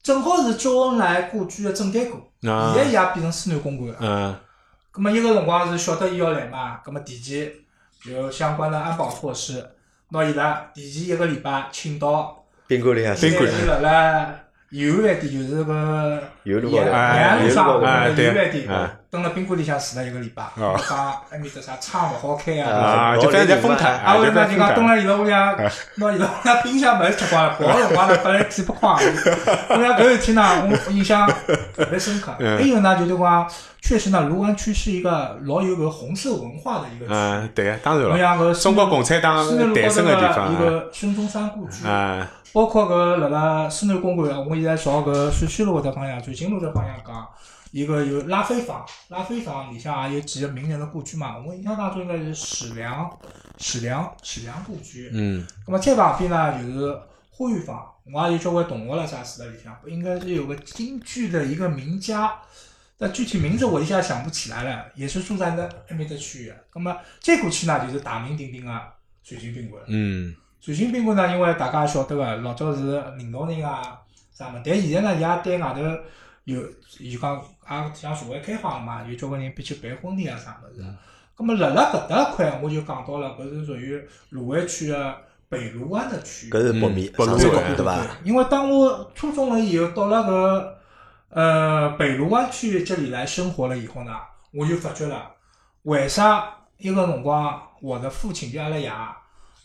[0.01, 2.19] 正好是周恩来故居个正对过，
[2.51, 3.97] 啊现在伊也变成思南公馆了。
[4.01, 4.35] 嗯
[4.91, 7.51] 咁么伊个辰光是晓得伊要来嘛，咁么提前
[8.05, 9.63] 有相关的安保措施，
[10.09, 14.39] 拿伊拉提前一个礼拜请到宾馆里向宾馆现在是辣辣
[14.71, 20.97] 延安饭店，就是个有路高头，延安路上哎对个延安饭店哎，蹲辣宾馆里向住了一个礼拜，哦讲
[21.31, 22.69] 埃面搭啥窗勿好开啊。
[22.69, 24.95] 啊，就反正在丰台，啊，啊，我就在丰就讲就讲蹲台。
[24.95, 25.57] 辣伊拉屋里向，
[25.95, 28.89] 拿伊拉屋里向冰箱门吃光了，跑个辰光呢，本来几百块。
[29.69, 31.27] 我讲搿事体呢，我印象
[31.75, 32.35] 特别深刻。
[32.39, 33.49] 嗯还有呢，就是讲，
[33.81, 37.11] 确实呢，卢湾区是一个老有个红色文化的一个区。
[37.11, 47.27] 嗯，对，当然侬了，中国共产党诞生的地方一个孙中山故居，啊，包括搿辣辣西南公馆，我现在朝搿陕西路搿搭方向、瑞金路这方向讲，
[47.71, 51.37] 一个有拉菲坊，拉菲坊里向也有几个名人的故居嘛。
[51.37, 53.09] 我印象当中应该是史良、
[53.57, 55.09] 史良、史良故居。
[55.13, 62.33] 嗯那么再旁边呢就是花园坊，我也有交关同学了啥住辣里向，应该是有个京剧的一个名家。
[62.97, 66.53] 但具体名字我一下想不起来了，也是住在那埃面的区域。
[66.75, 68.81] 那么再过去呢，就是大名鼎鼎的
[69.23, 69.81] 水晶宾馆。
[69.87, 73.99] 嗯水晶宾馆呢，因为大家也晓得个，老早是领导人啊
[74.33, 75.81] 啥么，但现在呢，伊也对外头
[76.43, 80.83] 有，就讲也向社会开放嘛，有交关人必须办婚礼啊啥物事。
[81.37, 85.15] 咁么辣辣搿搭一块，我就讲到了，搿是属于卢湾区个
[85.47, 86.49] 北卢湾的区域。
[86.49, 87.97] 搿是北面上水角对对伐？
[88.25, 90.73] 因为当我初中了以后，到了搿
[91.29, 94.11] 呃，北卢湾区这里来生活了以后呢，
[94.51, 95.31] 我就发觉了，
[95.83, 98.91] 为啥一个辰光我的父亲就阿拉爷，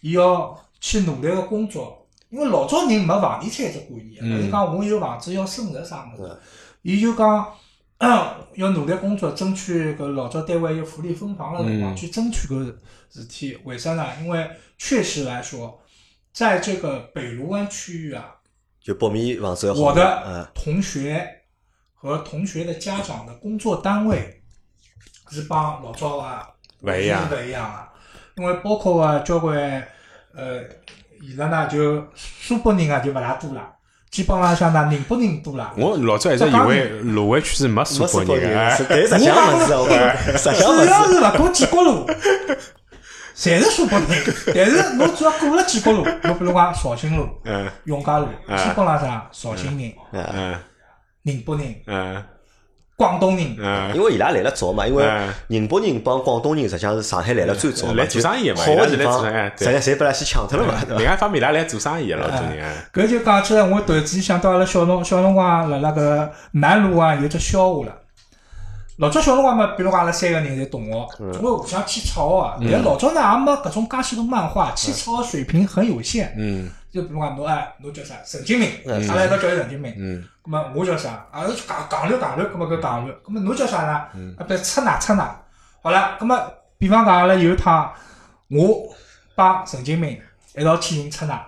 [0.00, 2.06] 伊要去努力个工作？
[2.28, 6.38] 因为老早人没房地产这观念，嗯或者讲我有房子要升值啥物事嗯，
[6.82, 7.54] 伊就讲
[8.54, 12.74] 要努力工作，争取搿老早单位有福利分房个辰光嗯去争取搿
[13.08, 13.58] 事体。
[13.64, 14.06] 为啥呢？
[14.20, 15.80] 因为确实来说，
[16.34, 18.34] 在这个北卢湾区域啊，
[18.78, 19.80] 就北面房子要好。
[19.80, 21.26] 我的嗯同学
[21.94, 24.42] 和同学的家长的工作单位
[25.30, 26.46] 是帮老早啊
[26.82, 27.90] 勿一样是勿一样啊。
[28.36, 29.56] 因为包括啊交关
[30.36, 30.60] 呃，
[31.26, 33.62] 现在呢就苏北人啊就勿大多了，
[34.10, 35.72] 基本浪向呢宁波人多了。
[35.76, 39.86] 我老早一直以为卢湾区是没苏北北人的，哎人，是但实际上勿是哦，
[40.36, 41.14] 实际上勿只要是。
[41.14, 42.06] 是勿过建国路，
[43.36, 44.34] 侪是苏北人。
[44.54, 50.60] 但是侬只要过了建国路，侬比如讲绍兴路、嗯永嘉路，基本浪向绍兴人、
[51.22, 52.22] 宁波人、嗯
[52.96, 53.56] 广东人。
[53.58, 55.32] 嗯，因为伊拉来了早嘛，因为嗯。
[55.48, 60.96] 宁波人帮广东人实际上是上海来了最早嘛，来做生意嘛就好个地伊拉是来做方，生意对实际上侪被拉先抢脱了嘛，对？
[60.98, 67.92] 另外一方面，伊拉来做生意的老多人，哎搿就讲起来，我突然之间想到阿拉小辰小辰光辣辣搿南路啊有只笑话了。
[68.98, 72.56] 老早小辰光嘛，比如讲阿拉三个人侪同学，总归互相去吵啊。
[72.70, 76.32] 但老早呢也没搿种介许多漫画，去吵的水平很有限。
[76.38, 78.14] 嗯就比如讲侬哎，侬叫啥？
[78.24, 79.92] 陈金明，嗯阿拉一道叫伊神经病。
[79.98, 81.26] 嗯咁么我叫啥？
[81.32, 83.10] 啊，是戆戆绿戆绿，咁么搿戆绿。
[83.10, 84.04] 咁么侬叫啥呢？
[84.14, 85.36] 嗯啊，不出哪出哪。
[85.82, 86.38] 好了，咁么
[86.78, 87.92] 比方讲阿拉有一趟，
[88.48, 88.94] 我
[89.34, 90.20] 帮神经病
[90.54, 91.44] 一道去寻出哪。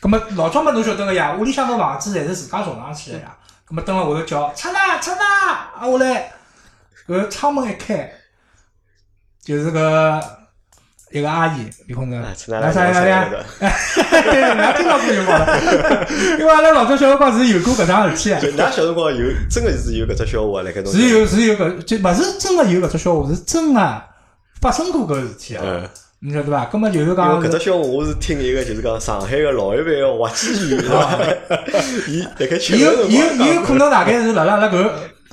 [0.00, 3.36] 咁么老早么侬晓得个呀，屋里向个房子侪是自家造上去个呀。
[3.68, 5.24] 咁么蹲辣下头叫出哪出哪，
[5.76, 6.32] 啊下来
[7.06, 8.10] 搿窗门一开，
[9.42, 10.39] 就是个
[11.12, 13.28] 一个阿姨，李空城，啊出哪来来啥呀呀？
[13.30, 13.44] 的？
[13.60, 15.58] 对， 㑚听到过就好了。
[16.38, 18.40] 因为阿拉老早小辰光是有过搿桩事体的。
[18.40, 20.92] 就㑚小辰光有真个是有搿只笑话辣盖侬。
[20.92, 24.02] 是有是有搿，就勿是真个有搿只笑话，是真个
[24.60, 25.88] 发生过搿事体啊，嗯
[26.22, 26.66] 你晓得伐？
[26.66, 31.18] 葛末就是讲搿只笑话，我是听一个就是讲上海个老一辈个滑稽语，对伐？
[32.06, 34.88] 伊辣盖吃有有有可能大概是辣辣辣搿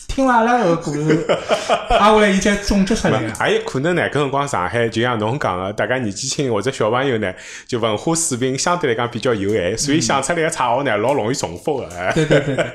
[0.07, 1.25] 听了阿拉搿故事，
[1.89, 3.33] 挨下来伊再总结出来个。
[3.35, 7.33] 还有可能呢，搿辰光上海就像侬讲个，大家年纪轻或者小朋友呢，
[7.67, 11.87] 就文化水平相对来讲比较有限，所以想出来个绰号呢，老容易重复个。
[11.95, 12.65] 哎对对对对。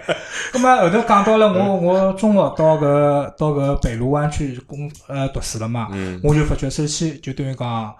[0.53, 5.89] 葛末 后头讲到了我我中学到搿到搿北路湾区工呃读书了嘛，
[6.23, 7.95] 我就发觉首先就等于讲。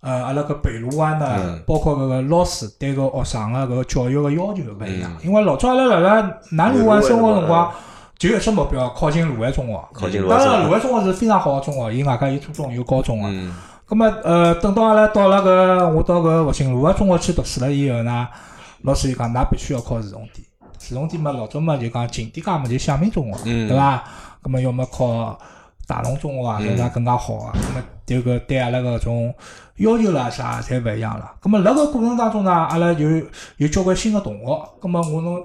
[0.00, 7.68] 呃，阿拉搿北路湾呢，包括搿个老师对搿学生个搿个教育个要求勿一样，因为老早阿拉辣辣南卢湾生活辰光，
[8.18, 9.88] 就一只目标，靠近卢湾中学。
[9.92, 13.28] 靠近罗当然，山卢湾中学是非常好个中学，伊外加有初中有高中个。
[13.28, 13.54] 嗯
[13.88, 18.28] 咁么呃，等到阿拉到了搿我到搿复兴路个中学去读书了以后呢，
[18.82, 20.46] 老师就讲，㑚必须要考市重点。
[20.78, 24.04] 市重点嘛，老早嘛就讲近点家嘛就响明中学，嗯对伐？
[24.42, 25.38] 咁么要么考
[25.86, 27.54] 大同中学啊，搿啥更加好啊。
[27.54, 29.34] 咁么就搿对阿拉搿种
[29.76, 31.32] 要求啦啥侪勿一样了。
[31.40, 33.08] 咁么辣搿过程当中呢，阿拉有
[33.56, 35.42] 有交关新个同学，咁么我侬。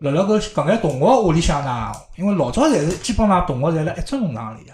[0.00, 4.72] 辣辣搿搿眼同学屋里向呢，因为老早侪是基本上同学侪辣一只弄堂里个。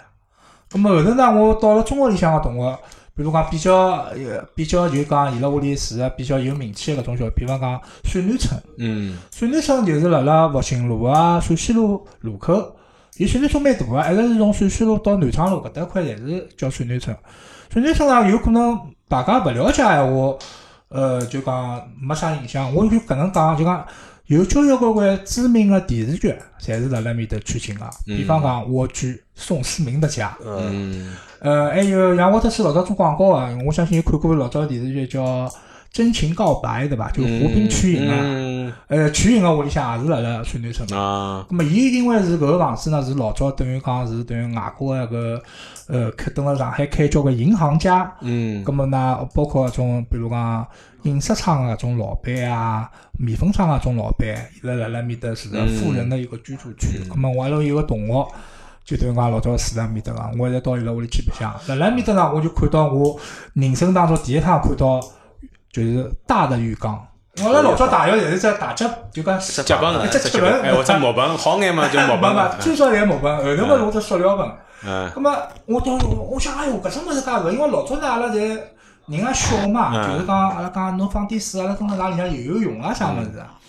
[0.69, 2.79] 咁么后头呢，我到了中学里向个同学，
[3.15, 12.75] 比如讲比较呃比较就讲伊拉屋里住个比较有名气个搿种小，比方讲水南村，嗯水南村就是辣辣复兴路啊、陕西路路口。
[13.17, 17.15] 伊水南村蛮大个，一直是从陕西路到南昌路搿搭块侪是叫水南村。
[17.69, 20.37] 水南村呢，有可能大家勿了解闲话，
[20.87, 22.73] 呃，就讲没啥印象。
[22.73, 23.85] 我就搿能讲，就讲
[24.37, 27.85] 有交交关关知名个电视剧，侪是辣辣面搭取景个。
[28.05, 30.29] 比方讲《蜗居》《宋思明的家》。
[30.45, 35.21] 嗯，嗯呃，还有像沃特斯老早做广告啊，我相信有看过老早电视剧叫
[35.91, 37.11] 《真情告白》，对伐？
[37.11, 38.15] 就和平取影啊。
[38.21, 40.97] 嗯呃，取影个屋里向也是辣辣水南村个。
[40.97, 45.41] 啊咁么，伊因为是搿个房子呢，是老早等于讲是等于外国个搿
[45.87, 48.09] 呃开蹲辣上海开交关银行家。
[48.21, 50.65] 嗯咁么呢，包括种比如讲
[51.03, 56.99] 印刷厂个种老板啊，面粉厂个种老板，伊拉辣辣面搭是个富人的一个居住区。
[57.09, 58.27] 咁么我阿拉有个同学，
[58.85, 61.51] 就等于讲老早住辣面搭个，我一直到伊拉屋里去白相。
[61.67, 63.19] 辣辣面搭呢，我就看到我
[63.53, 64.99] 人生当中第一趟看到
[65.71, 67.07] 就是大的浴缸。
[67.41, 74.45] 我阿拉老早大学侪是只大脚，就讲只脚本一只脚盆哎，或者木盆，好眼嘛就木本没没，最少侪木盆，后头么弄只塑料盆。
[74.83, 75.31] 嗯咁么
[75.65, 78.59] 我到我想，哎哟，搿种物事介搿，因为老早呢阿拉侪
[79.11, 83.59] 人也小嘛，嗯就是讲阿拉讲侬放点水，阿拉蹲辣外里向游游泳啊啥物事啊。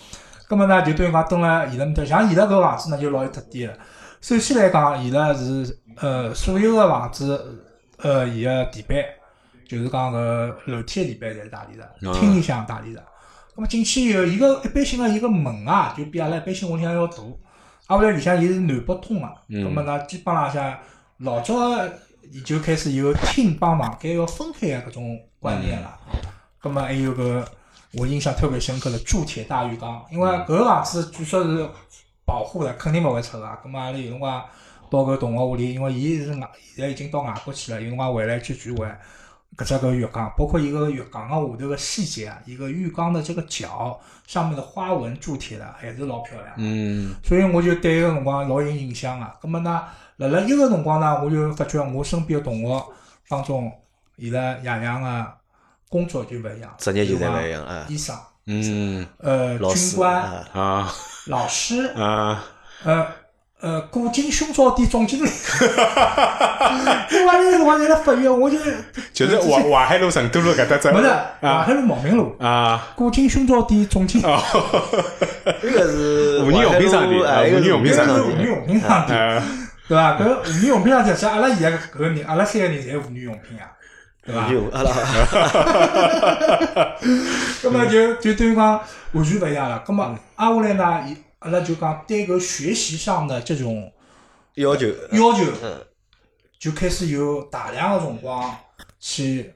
[0.48, 3.78] 咁么呢，就等于讲蹲辣伊拉面搭，像伊拉搿房子呢就老有特点个。
[4.20, 7.64] 首先来讲，伊拉是呃所有个房子
[7.98, 8.98] 呃伊个地板，
[9.66, 13.02] 就是讲搿楼梯个地板侪是大理的，嗯厅里向大理石。
[13.54, 17.16] 咁么进去以后，伊个一般性个伊个门啊，就比阿拉一般性屋里向要大。
[17.88, 20.78] 挨下来里向伊是南北通个，葛末呢基本浪向
[21.18, 21.54] 老早
[22.30, 25.98] 伊就开始有厅帮房间要分开个搿种观念了。
[26.60, 27.44] 葛末还有个
[27.94, 31.68] 我印象特别深刻的铸铁大浴缸，因为搿个房子据说是
[32.24, 33.58] 保护的，肯定勿会拆个。
[33.62, 34.42] 葛末阿拉有辰光
[34.88, 38.86] 到搿同学屋里，因为伊是外现在已经到外国去了，有辰光回来去聚会。
[39.54, 46.54] 搿只个浴缸，包括一个浴缸个下头个细节啊，一个浴缸的这个角上面的花纹铸铁的，还是老漂亮。
[46.56, 49.26] 嗯所以我就对搿个辰光老有印象个。
[49.42, 49.82] 葛末呢，
[50.16, 52.84] 辣辣伊个辰光呢，我就发觉我身边个同学
[53.28, 53.70] 当中，
[54.16, 55.26] 伊拉爷娘个
[55.88, 58.14] 工作就勿一样，职业就勿一样啊医生，
[58.46, 59.06] 嗯。
[59.18, 60.92] 呃，军官、啊，啊。
[61.28, 62.44] 老师， 啊，
[62.84, 63.06] 呃
[63.60, 65.28] 呃，古今胸罩店总经理。
[65.28, 68.58] 我那个辰光在那法院，我就
[69.14, 71.30] 就是淮淮海路、成都路搿搭只勿是啊。
[71.40, 72.34] 淮海路茂名路。
[72.40, 74.26] 啊，古今胸罩店总经理，
[75.62, 79.40] 一个是妇女用品商店哎，一个是妇女用品商店妇女用品商店，呃
[79.88, 80.18] 对伐？
[80.18, 83.70] 搿妇女用品商店，像阿拉现在搿个人，阿拉三个人侪妇女用品啊，
[84.24, 84.90] 对阿拉
[87.60, 88.80] 葛末就就等于讲
[89.12, 89.82] 完全勿一样了。
[89.84, 90.04] 葛末
[90.36, 93.92] 挨下来呢，伊阿拉就讲对搿学习上的这种
[94.54, 95.84] 要求，要求，嗯
[96.56, 98.54] 就开始有大量的辰光
[99.00, 99.52] 去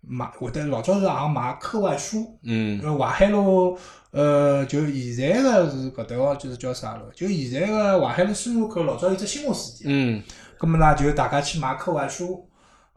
[0.00, 2.36] 买，会得老早是行买课外书。
[2.42, 3.78] 嗯呃，淮海路，
[4.10, 7.08] 呃，就现在个是搿搭个就是叫啥咯？
[7.14, 10.20] 就现在个淮海路西路口老早有只新华书店，嗯
[10.58, 12.49] 葛末呢就大家去买课外书，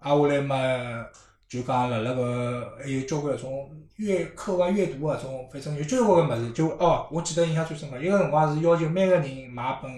[0.03, 0.55] 挨下来嘛
[1.47, 6.51] 就讲辣辣搿还有交关搿种阅课外阅读搿种，反正有交关个物事。
[6.51, 9.91] 就哦，我记得印象最深个，一个辰光是要求每个人买本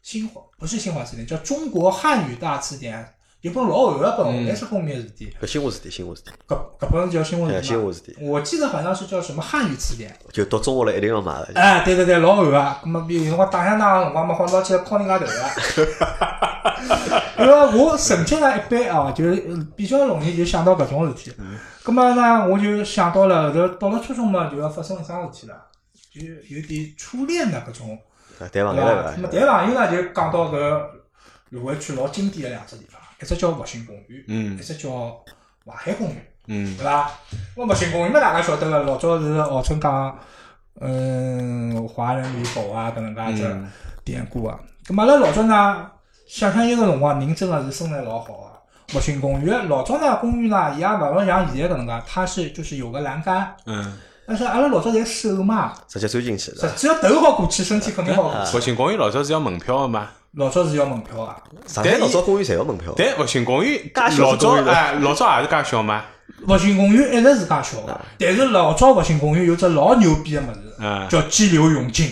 [0.00, 2.98] 新华，不是新华词典，叫《中国汉语大词典》，
[3.40, 7.68] 一本老厚个本，蓝色封面字体，搿新华字典，新华字典，搿搿本叫新华哎字典嘛。
[7.68, 10.16] 新华字典，我记得好像是叫什么汉语词典。
[10.32, 11.52] 就读中学了一定要买个。
[11.54, 15.32] 哎，对对对，老厚个，咁么有辰光打相打个辰光嘛，好拿起来敲人家头个。
[17.38, 19.24] 因为我成绩呢一般啊，就
[19.76, 21.32] 比较容易就想到搿种事体。
[21.84, 25.56] 咁么呢，我就想到了后头到了初中嘛，就要发生一桩事体了，
[26.12, 26.20] 就
[26.54, 27.98] 有点初恋的搿种，
[28.52, 28.70] 对伐？
[28.72, 30.82] 朋友了咁么谈朋友呢，就讲到搿
[31.50, 34.90] 卢湾区老经典的两只地方，一只叫复兴公园，嗯一只叫
[35.66, 36.26] 淮海公园。
[36.46, 37.10] 嗯对伐？
[37.56, 40.18] 我复兴公园嘛，大家晓得个，老早是号称讲，
[40.80, 43.70] 嗯，华人与狗啊，搿能介只嗯
[44.04, 44.58] 典故啊。
[44.86, 45.90] 咁阿拉老早呢，
[46.32, 48.56] 想想伊个辰光，人真个是身材老好啊。
[48.88, 56.66] 复兴公园老早呢，公园呢，伊也勿会像现在搿能介，它是就是有个栏杆，嗯，但是阿拉老早侪手嘛，直接钻进去的。
[56.70, 58.50] 实只要头好过去，身体肯定好过去。
[58.50, 66.02] 复兴公园老早是要门票的嘛，老早是要门票啊，上海老早公园侪要门票，但复兴公园介小老早哎，老早也是介小嘛，
[66.48, 72.10] 复兴公园一直是介小个，但是老早复兴公园有只老牛逼个物事，嗯，叫激流勇进。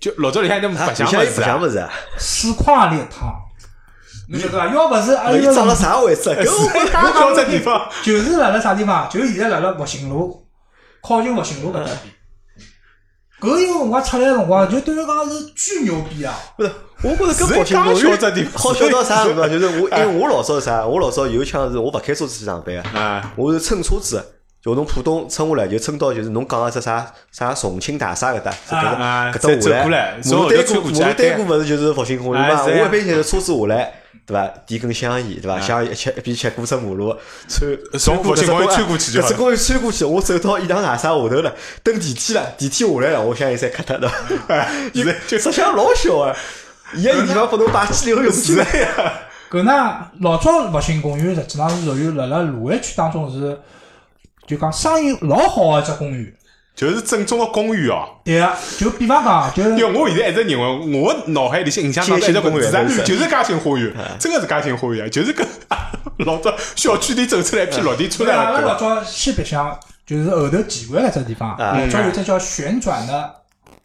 [0.00, 1.88] 就老早里向那啊白相物事啊，相物事啊，
[2.18, 3.32] 水矿烈汤，
[4.28, 4.66] 侬晓得伐？
[4.68, 6.36] 要勿是阿拉伊长了个啥位置啊？
[6.42, 9.08] 搿我刚刚这地方，就是辣辣啥地方？
[9.10, 10.46] 就是现在辣辣复兴路，
[11.02, 11.98] 靠近复兴路搿搭边。
[13.40, 16.34] 搿一个辰光出来个辰光，就等于讲是巨牛逼啊！
[16.56, 19.50] 不是，我觉着是搿复兴公介小只地方好笑到啥地方？
[19.50, 20.86] 就是我，因为我老早是啥？
[20.86, 24.24] 我老早有一腔是我勿开车子去上班啊，啊，我是乘车子。
[24.64, 32.64] 就从浦东乘下来，就乘到就是侬讲个只啥啥重庆大厦搿搭，是搿啊个搿搭下来，从后头马路对过，穿过去啊马路对过勿是就是复兴公园嘛？
[32.64, 33.92] 我一般性车子下来，
[34.26, 34.48] 对伐？
[34.66, 35.60] 点根香烟，对伐？
[35.60, 37.16] 香烟一吃一边吃过只马路，
[37.48, 44.10] 穿从复兴公园穿过去就好了搿只公园穿过去，我走到颐堂大厦下头了，等电梯了，电梯下来了，我香烟侪磕脱了。
[44.94, 46.34] 现在就实相老小啊，
[46.94, 49.12] 伊个地方拨侬摆激流勇进来呀。
[49.50, 53.58] 搿呢，老早复兴公园实际上是属于辣辣卢湾区当中是，
[54.46, 56.34] 就讲生意老好个一只公园。
[56.74, 58.08] 就是正宗的公寓哦。
[58.24, 65.46] 对个，就比方讲，就是因为我现在一直认为，我脑海里向印象当中公园是是就是嘉兴花园，真的是嘉兴花园，就是跟
[66.18, 73.34] 老早小区里走出来一批绿地出来阿拉老，早西白相，就是后头奇怪了只地方，啊老早有只叫旋转的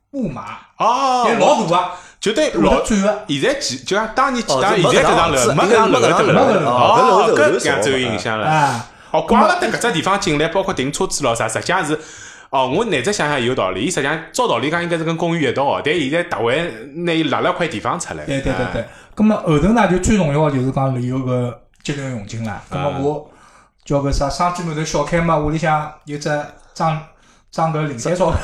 [0.10, 3.26] 木马，哦也，老大个，就对会老转个。
[3.28, 8.48] 现在几就像当年几当这现在搿幢楼没没搿张楼没搿张头了，楼哦搿样子有印象了。
[8.48, 8.82] 哎，
[9.12, 12.00] 哦，怪勿得搿只地方进来，包括停车子咯啥，实际上是。
[12.52, 18.26] 哦，我乃再想想有道理，伊实际上照道理讲应该是跟公园一道哦，但现在特为拿伊拉了块地方出来。
[18.26, 18.88] 对对对对啊。
[19.16, 22.62] 咁么后头呢，就最重要个就是讲旅游个节流勇进了。
[22.72, 23.30] 咁啊么我
[23.86, 26.30] 叫个啥双鸡馒头小开嘛，屋里向有只
[26.74, 27.00] 装
[27.52, 28.40] 装个零三钞票，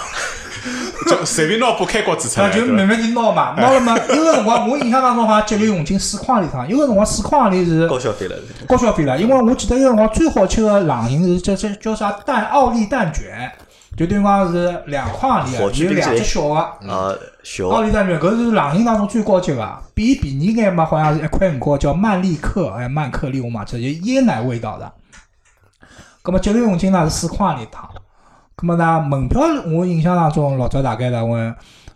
[1.10, 3.98] 就随便拿把开锅子出来， 啊就慢慢地拿嘛，拿了嘛。
[4.10, 8.36] 有个辰光我印象当中好像节流勇进水矿里趟，有个辰光水矿里是高消费了，
[8.68, 13.52] 高消费了，因为我记得有个辰光最好吃个冷饮是叫叫叫啥蛋奥利蛋卷，
[13.96, 16.56] 就等于讲是两块行钿啊，火炬有两只小个。
[16.88, 24.92] 呃，小奥利丹面搿是冷饮当中最高级个，比便宜眼嘛，好像是一块五角，叫曼丽克，哎，曼克利我嘛，这就椰奶味道的。
[26.22, 27.90] 葛么九六永金呢是四块钿一趟，
[28.56, 31.38] 葛么呢门票我印象当中老早大概呢，我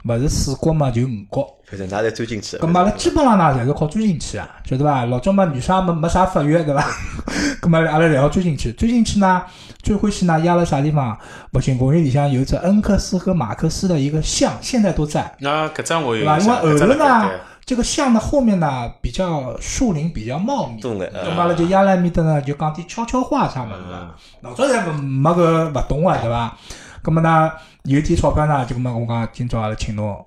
[0.05, 2.61] 勿是四国嘛就五国，反正㑚侪钻进去了。
[2.61, 5.05] 葛么阿拉基本上呢侪是靠钻进去啊，晓得伐？
[5.05, 6.83] 老早嘛女生没没啥发育对伐？
[7.61, 9.41] 葛么阿拉侪要钻进去，钻进去呢
[9.83, 11.17] 最欢喜呢压了啥地方？
[11.51, 15.35] 博兴公园里向有只恩克斯和马克思的一个像，现在都在。
[15.39, 16.37] 那搿张我有对吧？
[16.39, 17.29] 因为后头呢，
[17.65, 24.09] 这个像的后面呢比较树林比较茂密，懂了咁阿拉就压辣埃面搭呢就讲点悄悄话啥物事嗯。
[24.41, 26.57] 老早侪勿没搿勿懂啊对伐？
[27.03, 27.51] 咁么呢
[27.83, 30.25] 有一点钞票呢，就咁么我讲今朝阿拉请侬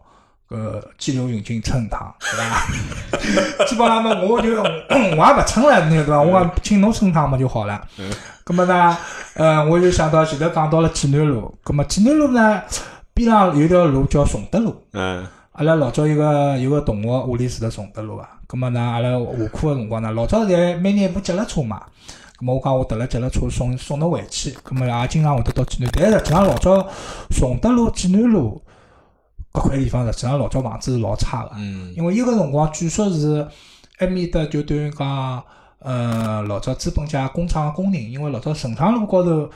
[0.49, 3.65] 搿激流勇进蹭一趟， 对伐？
[3.67, 4.67] 基本上嘛我就 我
[4.99, 6.21] 也勿蹭了，对伐？
[6.21, 7.81] 我讲请侬蹭趟嘛就好了。
[8.45, 8.97] 咁么呢，
[9.35, 12.63] 呃，我就想到前头讲到了济南路，咁么济南路呢
[13.15, 14.75] 边上有条路叫崇德路。
[14.93, 19.19] 嗯阿拉老早有个有个同学屋里住在崇德路个，咁么呢，阿拉下
[19.53, 21.83] 课个辰光呢，老早侪每年一部脚踏车嘛，
[22.43, 26.89] 咁么我讲我踏了脚踏车送送侬回去，咁么也经常会得到济南，但是实际上老早
[27.31, 28.61] 崇德路、济南路
[29.53, 31.95] 搿块地方，实际上老早房子是老差个，嗯。
[31.97, 33.47] 因为伊个辰光据说是
[33.99, 35.41] 埃面搭就等于讲，
[35.79, 39.49] 呃，老早资本家工厂个工人，因为老早盛昌路高头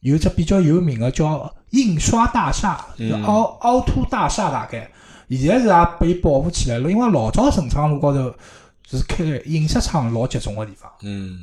[0.00, 4.90] 有一只比较有名个叫印刷大厦，叫嗯凹凹凸大厦大概，
[5.30, 8.30] 现在是也被保护起来了，因为老早盛昌路高头
[8.86, 11.42] 是开印刷厂老集中个地方，嗯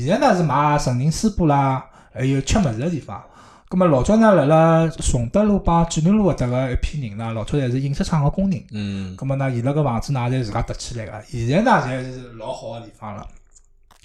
[0.00, 1.84] 现在呢是卖成人书簿啦，
[2.14, 3.22] 还有吃物事个地方。
[3.68, 8.62] 咁么老早呢，辣辣崇德路帮济南路搿搭个一批人呢，老早侪是印刷厂个工人。
[8.70, 13.26] 嗯咁么呢，伊拉个房子呢，侪自家搭起来个，现在呢，侪是老好个地方了。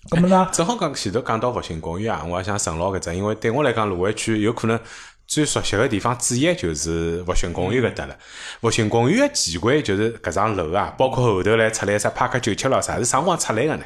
[0.10, 4.80] 咁么呢， 正好讲前头讲到复兴公园啊，我也想陈老搿只，因为对我来讲，卢湾区有可能
[5.28, 8.16] 最熟悉个地方之一就是复兴公园搿搭了。
[8.62, 13.84] 复兴公园个奇观就是搿幢楼啊，包括后头来出来啥帕克九七咯啥，是啥辰光出来个呢？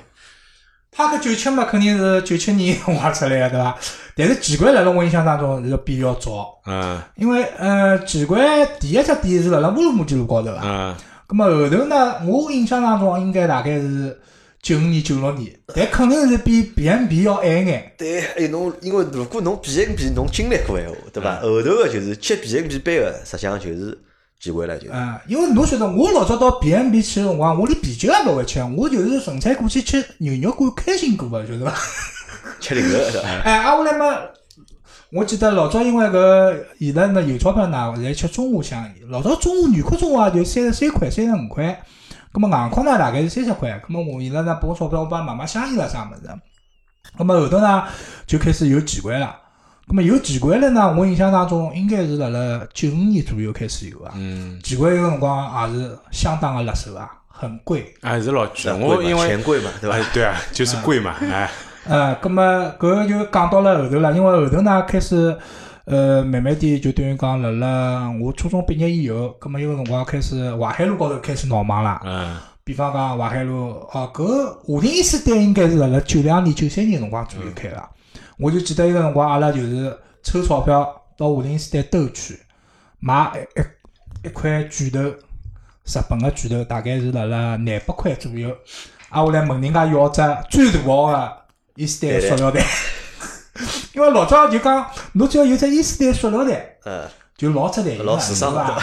[0.91, 3.77] 帕克九七嘛，肯定是九七年挖出来个，对伐？
[4.15, 10.59] 但是奇观辣辣我印象当中是比较早，嗯因为呃，奇观第一只店是辣辣乌鲁木齐路高头个。
[10.61, 10.95] 嗯
[11.29, 14.19] 咁么后头呢，我印象当中应该大概是
[14.61, 17.93] 九五年、九六年，但肯定是比 B N B 要晚一眼。
[17.97, 21.37] 对，哎，侬因为如果侬 B N B 侬经历过闲话，对伐？
[21.37, 23.97] 后头个就是接 B N B 班个，实际上就是
[24.41, 24.91] 机会了，就。
[24.91, 31.77] 嗯，因为侬晓得，我老早到 B N B 去个辰光，我连啤酒也勿会吃，我就是纯粹过去吃牛肉干开心过个，晓得伐？
[32.59, 33.23] 吃零个是吧？
[33.45, 34.17] 哎，挨下来嘛，
[35.13, 39.09] 我记得老早因为搿伊拉呢有钞票呢，侪吃中华香烟。
[39.09, 41.83] 老早中华女课中华也就三十三块、三十五块，
[42.31, 43.79] 葛么硬壳呢大概是三十块。
[43.87, 46.27] 葛么我伊拉呢拨我钞票，我帮买买香烟啦啥物事。
[47.15, 47.83] 葛么后头呢
[48.25, 49.35] 就开始有奇观了。
[49.87, 54.13] 葛么有奇观了呢，我印象当中应该是辣辣九五年左右开始有啊。
[54.15, 57.93] 嗯，奇观有个辰光也是相当个辣手啊，很贵。
[58.01, 58.73] 还是老贵。
[58.79, 60.03] 我因为钱贵嘛，对伐哎？
[60.13, 61.49] 对啊，就是贵嘛，哎，
[61.85, 62.41] 呃，葛么
[62.79, 65.35] 搿就讲到了后头了，因为后头呢开始，
[65.85, 71.99] 呃，慢慢点就等于讲辣辣我初中毕业以后，葛么有个辰光开始淮海路高头开始闹忙了。
[72.05, 77.83] 嗯比方讲淮海路，哦，搿华庭伊斯丹应该是辣辣九两年、九三年辰光左右开个。
[78.41, 82.39] 我就记得一个辰光，阿拉就是抽钞票到华庭伊斯丹兜去，
[82.99, 88.49] 买一一一块卷头，日本个卷头，大概是辣辣廿八块左右。
[89.09, 91.37] 挨下来问人家要只最大号个
[91.75, 92.65] 伊斯丹塑料袋，
[93.93, 98.81] 因为老早就讲，侬只要有只伊斯丹塑料袋，嗯，就老值钱个，老时尚对伐？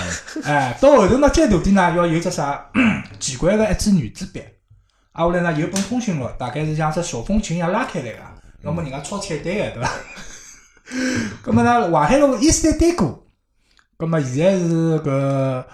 [0.48, 2.70] 哎，到后头呢，再大点呢，要有只啥
[3.18, 4.40] 奇怪个一支原子笔，
[5.14, 8.18] 挨下来呢有本通讯录，大概是像只小风琴一样拉开来个，
[8.62, 9.90] 要么人家抄菜单个，对伐？
[11.42, 13.24] 葛么呢，淮海路伊斯丹单过，
[13.96, 15.64] 葛么现在是搿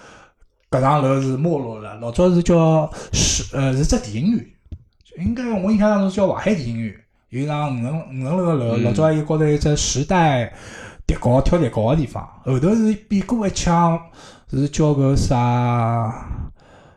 [0.69, 4.45] 搿幢楼是没落了，老早是叫是呃是只电影院，
[5.25, 6.93] 应该我印象当中是叫淮海电影院，
[7.29, 10.53] 有一幢五层五层楼个楼，老早还有高头一只时代
[11.07, 13.99] 迭高跳迭高个地方，后头是变过一枪
[14.51, 16.27] 是叫个啥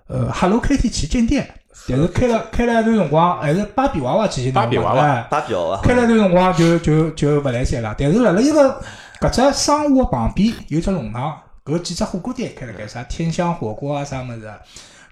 [0.07, 7.95] 呃 Hello Kitty 旗舰店，但是开了开了一段辰光，还是芭比娃娃旗舰店，芭比娃娃哎芭比娃娃，开了一段辰光就就就勿来三了。
[7.97, 8.83] 但是辣辣一个
[9.21, 14.51] 搿只商务个旁边有只弄堂，搿几只火锅店开了盖啥天香火锅啊啥物事，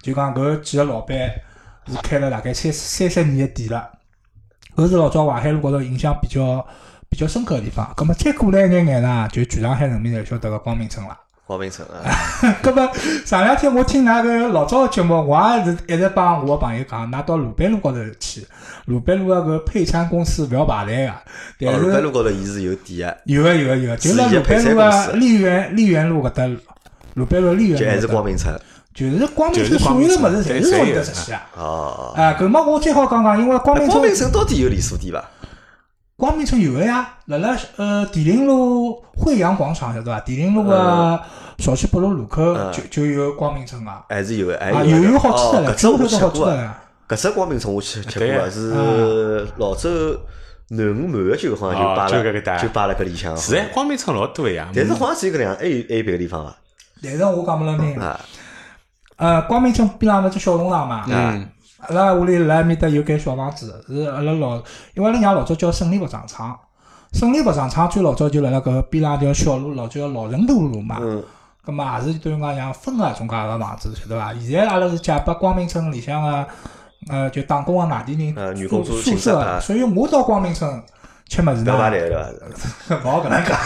[0.02, 1.16] 就讲搿几个老板
[1.86, 3.90] 是开了大概三三十年个店了。
[4.76, 6.66] 搿是老早淮海路高头印象比较
[7.08, 7.90] 比较深刻个地方。
[7.96, 11.16] 葛末再过来一眼眼呢，就全上海人民侪晓得个光明村了。
[11.46, 12.02] 光明城啊，
[12.60, 12.90] 搿么
[13.24, 18.44] 上两天我听㑚个老早个节目，我也是一直帮我个朋友讲，㑚到鲁班路高头去，
[18.86, 21.12] 鲁班路个搿配餐公司勿要排队个，
[21.60, 26.44] 但哦，鲁班路高头伊是有店个，有个有个有个，就辣鲁班路个丽园丽园路搿搭，
[27.14, 28.60] 鲁班路丽园就还路搿搭，是光明城。
[28.96, 31.46] 就是光明就是城所有的物事侪是会对侪有的得出去啊。
[31.54, 35.22] 哦，啊，搿么我最好讲讲，因为光明哎光明城城到底有连锁店伐？
[36.16, 40.18] 光明城有个呀，辣辣呃地灵路惠阳广场晓得伐？
[40.20, 41.20] 地灵路个
[41.58, 44.02] 小区北路路口嗯就就有光明城啊。
[44.08, 46.36] 还是有个，还啊，有有有好吃的哦了，搿只。
[47.08, 49.90] 搿只光明城我去吃过啊，是老周
[50.70, 53.36] 南五满个酒好像就哦摆就搿个搭了，就摆了搿里向。
[53.36, 54.68] 是哎，光明城老多呀。
[54.74, 56.56] 但是好像只有搿两，还有还有别个地方伐？
[57.02, 58.18] 但是我讲勿了听，啊，
[59.16, 61.04] 呃，光明城边浪勿是小弄堂嘛？
[61.08, 61.46] 嗯，
[61.78, 64.56] 阿拉屋里辣埃面搭有间小房子，是阿拉老，
[64.94, 66.58] 因为阿拉娘老早叫胜利服装厂，
[67.12, 70.98] 胜利服装厂最老早就辣辣搿边浪条小路，老叫老成都路嘛。
[71.00, 71.22] 嗯，
[71.64, 74.32] 咁嘛也是等于讲像分个种介个房子，晓得伐？
[74.34, 76.46] 现在阿拉是借拨光明村里向个，
[77.10, 80.82] 呃，就打工个外地人呃女工宿宿宿舍，啊所以我到光明村
[81.28, 81.72] 吃物事呢
[83.02, 83.58] 好搿能讲，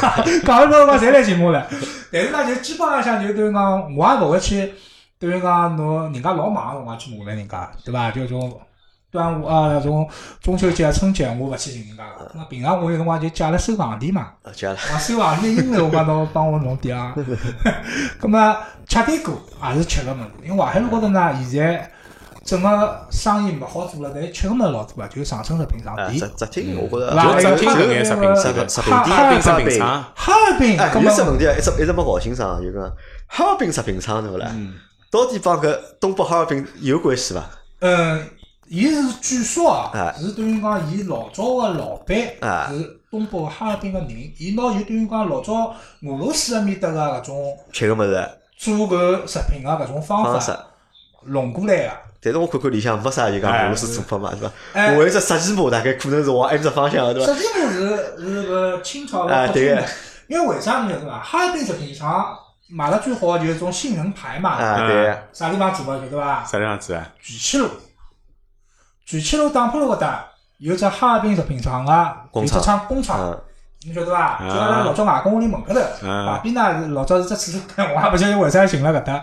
[0.44, 1.66] 讲了辰光侪来寻我了。
[2.10, 4.72] 但是呢，就基本浪向就等于讲，我也勿会去，
[5.20, 8.10] 等于讲侬人家老忙个辰光去麻烦人家，对伐？
[8.10, 8.58] 就种
[9.10, 10.08] 端午啊，种
[10.40, 12.30] 中秋节、春节，我勿去寻人家个。
[12.34, 14.32] 那平常我有辰光就借了收房钿嘛。
[14.42, 14.76] 啊，加了。
[14.90, 17.14] 啊，收房钿应酬我讲侬帮我弄点啊。
[18.18, 18.56] 葛么
[18.88, 21.90] 吃点过也是吃个物事，因为淮海路高头呢，现在
[22.42, 26.26] 整个生意勿好做了，但是吃个物事老多啊，就是长春食品厂啊，店直。
[26.28, 32.90] 直听我觉着就只听搿眼食品食厂品食品店哈哈尔滨品厂，哈尔滨，哎，葛么有只问题啊，一直一直没搞清爽，就讲
[33.26, 34.50] 哈尔滨食品厂对勿啦？
[35.10, 37.44] 嗯到底帮搿东北哈尔滨有关系伐？
[37.80, 38.24] 嗯，
[38.68, 50.52] 伊是据说啊哎，是等于讲伊老早个老板哎是东北哈尔滨个人，伊拿就等于讲老早俄罗斯埃面搭个搿种吃个物事做搿食品个搿种方方式。
[50.52, 50.66] 法，
[51.24, 51.92] 弄过来个。
[52.22, 53.64] 但是我看看里向没啥就讲哎。
[53.64, 54.52] 俄罗斯做法嘛，是伐？
[54.74, 54.96] 哎。
[54.96, 57.32] 我一只杀鸡马大概可能是往埃面只方向，对伐？
[57.32, 59.74] 实际上是是搿清朝哎对。
[59.74, 59.84] 个
[60.28, 61.18] 因为为啥你晓得伐？
[61.18, 62.38] 哈尔滨食品厂
[62.70, 66.44] 卖了最好的就是种杏仁牌嘛，啊，对，啥地方做个晓得伐？
[66.44, 67.06] 啥地方做啊？
[67.20, 67.68] 聚七路，
[69.04, 70.24] 聚七路打浦路搿搭
[70.58, 73.40] 有只哈尔滨食品厂个有只工厂厂工厂，嗯，
[73.86, 74.18] 你晓得伐？
[74.18, 79.22] 啊就阿拉老早外公屋里门口头，啊旁边呢是老早是只厕所间，我也勿晓得为啥寻了搿搭。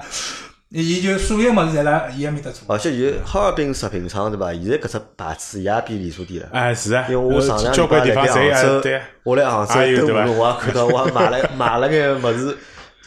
[0.69, 2.63] 伊就所有物事侪辣伊埃面搭做。
[2.67, 4.51] 而且有哈尔滨食品厂对伐？
[4.51, 6.49] 现在搿只牌子也变连锁店了。
[6.51, 12.57] 哎，是啊，因为我上两交礼拜杭州我来杭州对伐兜路，我也看到，我也买了买了眼物事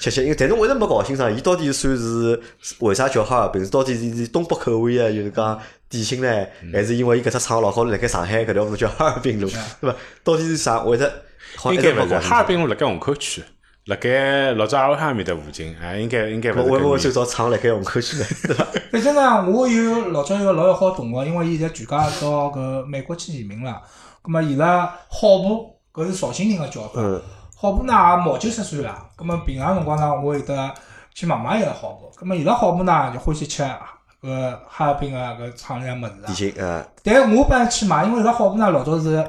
[0.01, 0.23] 吃吃。
[0.23, 2.41] 因为但是我一直没搞清爽，伊到底算是
[2.81, 3.65] 为啥叫哈尔滨？
[3.65, 9.49] 是到底是东北口味啊，就是讲点心呢，嗯还是因为伊搿只厂老好辣盖上海搿条路叫哈尔滨路，
[9.81, 9.97] 对伐？
[10.25, 10.83] 到底是啥？
[10.83, 11.13] 我一直
[11.57, 12.19] 好应该勿是。
[12.19, 12.47] 哈尔。
[12.47, 13.43] 滨路辣盖虹口区，
[13.87, 18.25] 辣盖老早阿拉海面搭附近，哎，应该应该勿是我会勿会最搿早厂辣盖虹口区呢？
[18.45, 18.67] 对伐？
[18.93, 23.81] 反正呢，我有老早有个老要好同学，因为伊现在全家到搿美国去移民了。
[24.23, 27.21] 葛末伊拉好部搿是绍兴人个叫法，嗯，
[27.61, 29.07] 好布呢也毛九十岁了。
[29.15, 30.73] 葛末平常辰光呢，我会得
[31.13, 32.11] 去买买伊拉好布。
[32.17, 33.63] 葛末伊拉好布呢就欢喜吃
[34.23, 36.35] 搿哈尔滨个搿厂里向物事啊点。
[36.35, 39.23] 心啊，但是我本来去买，因为伊拉好布呢老早是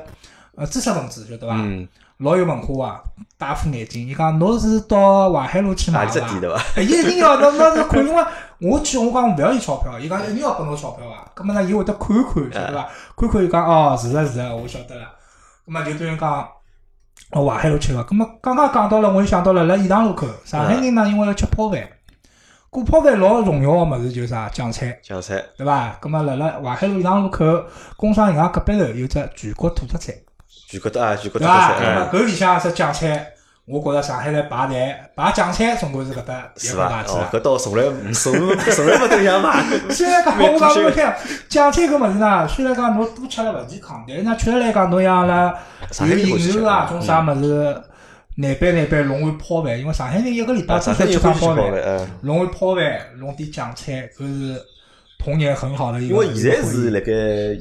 [0.55, 1.55] 呃知识分子，晓得伐？
[1.57, 1.85] 嗯，
[2.19, 3.03] 老有文化啊，
[3.37, 4.07] 大副眼镜。
[4.07, 6.19] 伊讲侬是到淮海路去买伐哪只？
[6.21, 6.61] 店对伐？
[6.77, 8.25] 哎伊一定要侬侬是看，因为
[8.61, 11.29] 我去我讲勿要伊钞票，伊讲一定要拨侬钞票啊。
[11.33, 12.89] 葛末呢，伊会得看一看，晓得伐？
[13.17, 15.05] 看看伊讲哦，是的是的，我晓得了。
[15.65, 16.47] 葛末就等于讲。
[17.29, 21.87] 哦，淮海路吃个，葛么刚刚讲到了，我又想到了辣颐堂路口，上海人呢，因为要吃泡饭，
[22.69, 24.49] 过泡饭老重要个物事就是啥？
[24.49, 25.41] 酱菜，酱菜。
[25.57, 25.95] 对伐？
[26.01, 27.45] 葛末辣辣淮海路颐堂路口
[27.95, 30.13] 工商银行隔壁头有只全国土特产，
[30.67, 31.45] 全国的啊，全国土？
[31.45, 33.30] 特色那么啊，搿里向只酱菜，
[33.67, 36.83] 我觉着上海来排队排酱菜，总归是搿搭是伐？
[36.85, 37.83] 一个大气哦，搿倒从来
[38.13, 39.63] 从来从来没等想买。
[39.89, 41.03] 虽然讲 我讲侬听，
[41.47, 45.53] 酱菜搿物事呢，虽然讲侬多吃了勿健康，但是呢，确实来讲，侬像阿拉
[45.87, 47.81] 有上海人欢喜吃应酬啊，嗯种啥物事，
[48.37, 52.07] 难办难办，弄碗泡饭，因为上海人一个礼拜啊，至上海少吃趟泡饭。
[52.21, 54.61] 弄碗泡饭，弄点酱菜，搿是
[55.19, 56.15] 童年很好的一个。
[56.15, 57.11] 因为现在是辣盖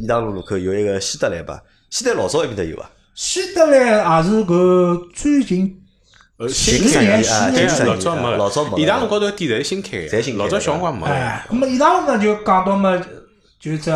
[0.01, 5.77] 颐堂路路口有一个西德来吧，西德老早埃面搭有啊，西德来也是搿最近
[6.41, 11.13] 呃，新新开年的，对新年老早没，老早没颐堂路高头店侪是新开的，侪新开的老早小辰光没的。
[11.13, 12.99] 哎，那么颐堂路呢就讲到嘛，
[13.61, 13.93] 就这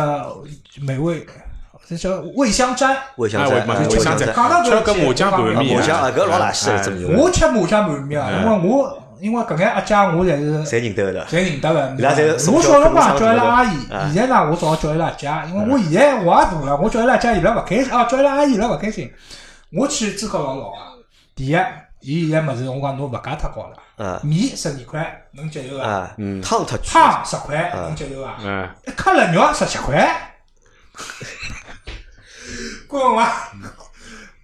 [0.81, 1.25] 美味，
[1.89, 2.85] 这叫味香斋。
[2.85, 11.25] 哎，味香斋，味香斋，讲到搿个麻酱拌啊面，麻酱啊，搿老垃圾真名字，我吃麻酱拌面啊，哎因为我因为搿眼阿姐我侪是侪认得的。
[11.25, 11.95] 侪认得的。
[11.97, 13.77] 伊拉侪从我小小辰光叫伊拉阿姨，
[14.13, 19.11] 现在呢我只好叫伊拉姐，因为我现在我也大了，我叫伊拉姐伊拉勿开心，啊叫伊拉阿姨伊拉勿开心。
[19.71, 20.93] 我去资格老老啊，
[21.35, 21.55] 第一，
[22.05, 25.83] 伊现在物事我讲侬物价太高了，嗯米十二块能接受伐？
[25.83, 28.37] 啊，汤特，汤十块能接受伐？
[28.43, 30.35] 嗯，一克腊肉十七块，
[32.87, 33.51] 滚伐！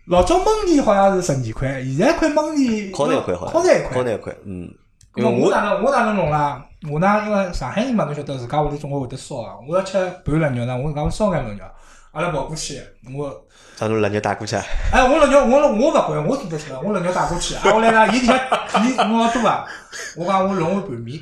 [0.06, 3.94] 老早焖面好像是十二块，现在块焖面烤廿块好像，烤廿块。
[3.98, 4.68] 烤廿块，嗯，
[5.14, 6.66] 咁么我哪能我哪能弄啦？
[6.90, 9.54] 我呢，因为上海人嘛，侬晓得自家屋里总归会得烧啊。
[9.70, 11.64] 我要吃拌腊肉呢，我自家会烧眼腊肉。
[12.12, 12.82] 阿拉跑过去，
[13.16, 13.46] 我
[13.80, 17.56] 把侬辣肉带过去啊， 哎，我辣肉我我勿管，我做得出来，我辣肉带过去。
[17.56, 18.38] 啊，后来呢，伊里向
[18.84, 19.66] 皮弄老多啊，
[20.18, 21.20] 我讲我弄碗拌面。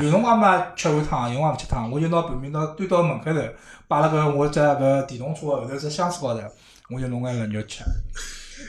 [0.00, 3.40] 有辰光嘛吃碗汤，有辰光勿吃汤，我就拿拌面拿端到门口头，
[3.88, 6.40] 摆辣搿我只搿电动车后头只箱子高头，
[6.90, 7.82] 我就弄眼腊肉吃。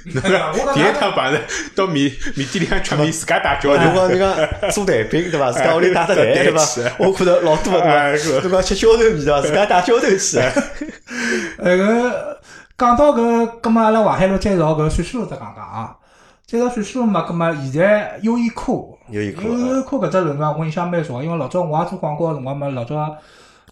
[0.74, 1.40] 第一趟碰着
[1.76, 3.84] 到面面店里向吃面，自家带交道。
[3.84, 5.52] 侬讲人家做蛋饼对伐？
[5.52, 6.62] 自家屋里带只蛋对伐？
[7.00, 8.42] 我看到老多哎对是伐？
[8.42, 9.42] 侬讲吃浇头面对伐？
[9.42, 10.40] 自家带浇头去，
[11.60, 12.38] 那个
[12.78, 15.96] 讲到搿，葛末阿拉淮海路再绕搿水西路再讲讲啊。
[16.46, 22.96] 再绕水西路嘛，葛末现在优衣库，优衣库优衣库搿只轮伐，我印象蛮熟，因为老早我也做广告个辰光嘛，老早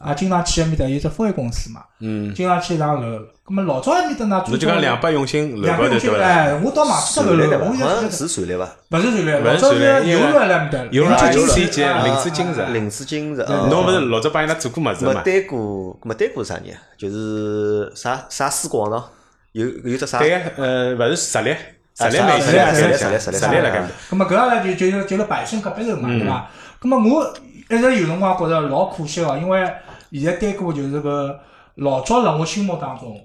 [0.07, 3.19] 也经常去埃面搭有只福威公司嘛，嗯，经常去上楼。
[3.43, 6.25] 葛末老早埃面搭呢，侬就讲两百用心楼两百用心高头对伐？
[6.25, 7.65] 哎，我到忘记脱楼了，传来的伐？
[7.65, 8.71] 我好像现在是传来伐？
[8.91, 15.21] 勿是传来，勿是老早是传来因为有了埃面搭，有了林志有了金啊林志金是林志金是，侬勿是老早帮伊拉做过物事没嘛？
[15.23, 16.65] 单过，没单过啥人？
[16.97, 19.03] 就是啥啥思广场，
[19.53, 20.19] 有有只啥？
[20.19, 21.53] 对个，呃，勿是实力，
[21.97, 23.89] 实力啊美实力实力实力实力实力辣盖面搭。
[24.09, 26.49] 咁么搿阿拉就就就辣百盛隔壁头嘛，嗯对伐？
[26.81, 27.33] 咁么我
[27.69, 29.61] 一直有辰光觉着老可惜哦，因为
[30.19, 31.39] 现在单过就是个
[31.75, 33.19] 老早辣我心目当中，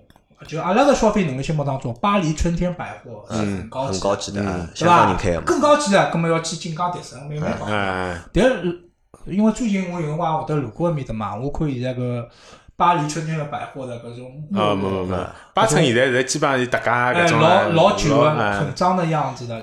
[0.47, 5.37] 就阿拉个消费能力心目当中，巴黎春天百货是很高很级的，高级的，啊，对伐人开的？
[5.39, 5.43] 嘛。
[5.47, 7.67] 更高级的，咁么要去锦江迪城慢慢搞。
[7.69, 8.83] 嗯，但是
[9.27, 12.29] 因为最近我有辰光会得路过埃面搭嘛，我看现在个
[12.77, 15.17] 巴黎春天的百货的搿种啊，没没没，
[15.55, 19.57] 八成现在是基本上是大家哎搿种老老旧个哎很脏的样子的，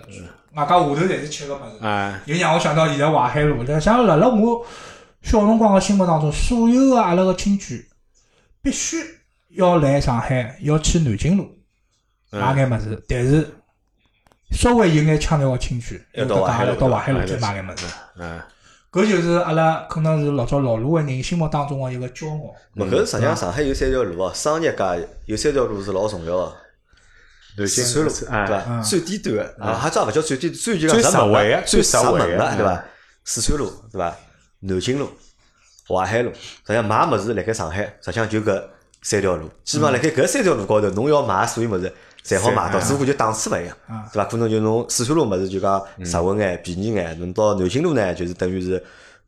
[0.55, 1.77] 外加下头侪是吃个物事。
[1.81, 4.65] 哎，又让我想到现在淮海路，但像辣辣我
[5.23, 7.83] 小辰光个心目当中，所有个阿拉个亲眷
[8.61, 8.97] 必须
[9.49, 11.49] 要来上海，要去南京路
[12.29, 13.47] 买眼物事，但是
[14.51, 17.85] 稍微有眼腔调个亲眷，要到淮海路到淮海路去买眼物事。
[18.17, 18.39] 嗯，
[18.91, 22.53] 搿就是阿拉可能是老早老路个人心目当中个一个骄傲。
[22.75, 26.55] 咾搿实际上上海有三条路哦，商业街有三条路是老重要个。
[27.55, 28.63] 南京四川路对哎，伐？
[28.67, 32.85] 嗯最低端个啊，还叫勿叫最低，最就讲最实惠的个，最最实惠的对嗯伐？
[33.25, 34.15] 四川路对伐？
[34.65, 35.09] 南京路、
[35.87, 38.63] 淮海路，实际上买物事辣盖上海，实际上就搿
[39.01, 41.93] 三条路，基本上辣盖搿三条路高头，侬要买所有物事，
[42.25, 44.25] 侪好买到，只不过就档次勿一样嗯，对伐？
[44.25, 48.81] 可能就侬四川路物事就讲实惠眼、便宜眼，侬到南京路呢，就是等于是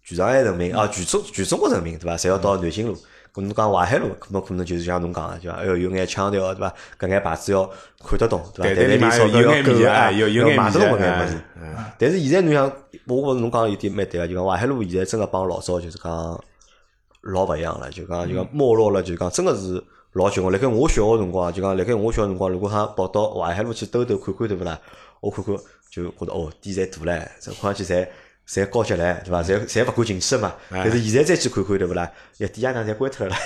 [0.03, 2.15] 全上海人民啊，全中全中国人民对伐？
[2.15, 2.97] 侪要到南京路。
[3.35, 6.73] 咁侬讲淮海路，可能可能就是像侬讲个，就讲哎哟有眼腔调对伐？
[6.97, 7.69] 搿眼牌子要
[8.01, 8.73] 看得懂对伐？
[8.73, 11.41] 但是里里面有眼面啊啊，有有眼要买得懂搿面啊眼物事。
[11.61, 12.65] 嗯但是现在侬想，
[13.07, 16.41] 我觉着侬讲的有点蛮对个，就讲淮海路现在真个帮老早就是讲
[17.23, 19.83] 老勿一样了，就讲就讲没落了，就讲真个是
[20.13, 20.53] 老结棍。
[20.53, 24.79] 辣盖我小个辰光，就讲辣盖我小个辰光，如果哈跑到淮海路去兜兜看看，对勿啦？
[25.19, 25.53] 我看看
[25.91, 28.07] 就觉得哦，店侪大唻，这看上去侪
[28.47, 29.43] 侪高级唻，对伐？
[29.43, 30.55] 侪侪勿敢进去了嘛。
[30.69, 32.11] 但是现在再去看看，对勿啦？
[32.37, 33.39] 一店家呢侪关脱了啦，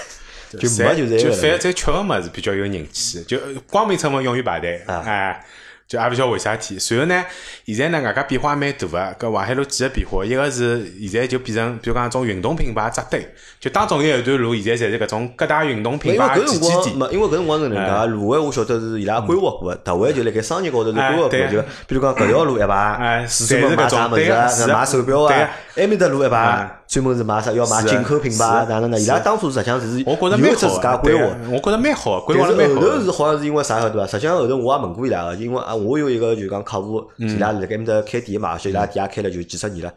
[0.51, 3.39] 就没就就反是正吃个物事比较有人气，就
[3.69, 5.45] 光明正门永远排队，啊哎。
[5.89, 7.25] 就也勿晓得为啥体，随后呢，
[7.65, 9.27] 现在呢，外加变化蛮大个。
[9.27, 13.27] 搿淮海路几个变化，一个是现在就变成，比如讲种运动品牌扎堆，
[13.59, 16.83] 就当中有一段路，现在侪是搿种各大运动品因为搿牌集集地。
[16.83, 28.99] 辰光，因为搿辰光是搿能介，路环我晓得是伊拉规划过个，特惠就辣盖商业高头是规划过就比如讲搿条路一排哎，是专门侪是搿买啥物事啊，种对个是那买手表对啊个，埃面搭路一排哎专门是买啥，要买进口品牌哪能呢？
[28.99, 31.21] 伊拉当初实际上是我觉着有一只蛮好的，自家规划
[31.51, 32.81] 我觉着蛮好的，规划了蛮好的。
[32.81, 34.07] 后头是好像是因为啥个对伐？
[34.07, 39.93] 实际上后头我也问过伊拉个，因为啊，我有一个就讲客户，伊拉辣盖埃面搭开店嘛，伊拉店也开了就几十年了。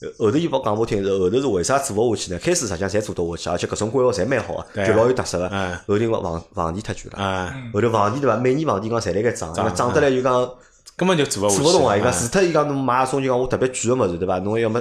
[0.00, 2.38] 呃后头伊勿讲拨我听是后头是为啥做勿下去呢？
[2.38, 5.72] 开始实际上侪做得下去，而且搿种规划侪蛮好就老有特色个嗯。
[5.88, 8.36] 后头因为房房地太贵了，啊，后头房地对伐？
[8.36, 10.48] 每年房地讲侪辣盖涨，涨得来就讲
[10.96, 11.62] 根本就做勿下去。
[11.64, 11.96] 做勿动啊！
[11.96, 14.38] 伊讲哎除脱伊讲侬买种就讲我特别贵个物事对伐？
[14.38, 14.80] 侬要么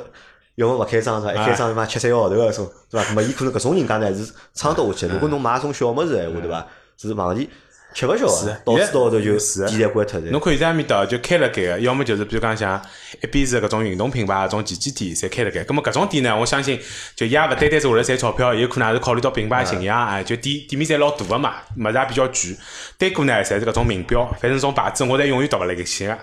[0.58, 1.34] 要么勿开张是伐？
[1.34, 3.10] 一开张他妈吃三个号头个种对伐？
[3.10, 5.08] 咾么伊可能搿种人家呢是撑得下去。
[5.08, 6.66] 如果侬买种小物事闲话对伐？
[6.98, 7.48] 是房地
[7.94, 8.26] 吃勿消
[8.66, 10.42] 到处到后头就是的店侪关脱的侬。
[10.42, 12.82] 看现在埃面搭就开了盖个，要么就是比如讲像
[13.22, 15.64] 一边是搿种运动品牌、搿种旗舰店，侪开了盖。
[15.64, 16.80] 葛末搿种店呢，我相信
[17.16, 22.58] 就也勿单单是为了赚钞票，有可能也是考虑到品牌形象，啊，就店店面侪老大个嘛，物事也比较贵。
[22.98, 26.18] 单个呢，侪是搿种名表，反正种牌子我侪永远读勿来搿些个。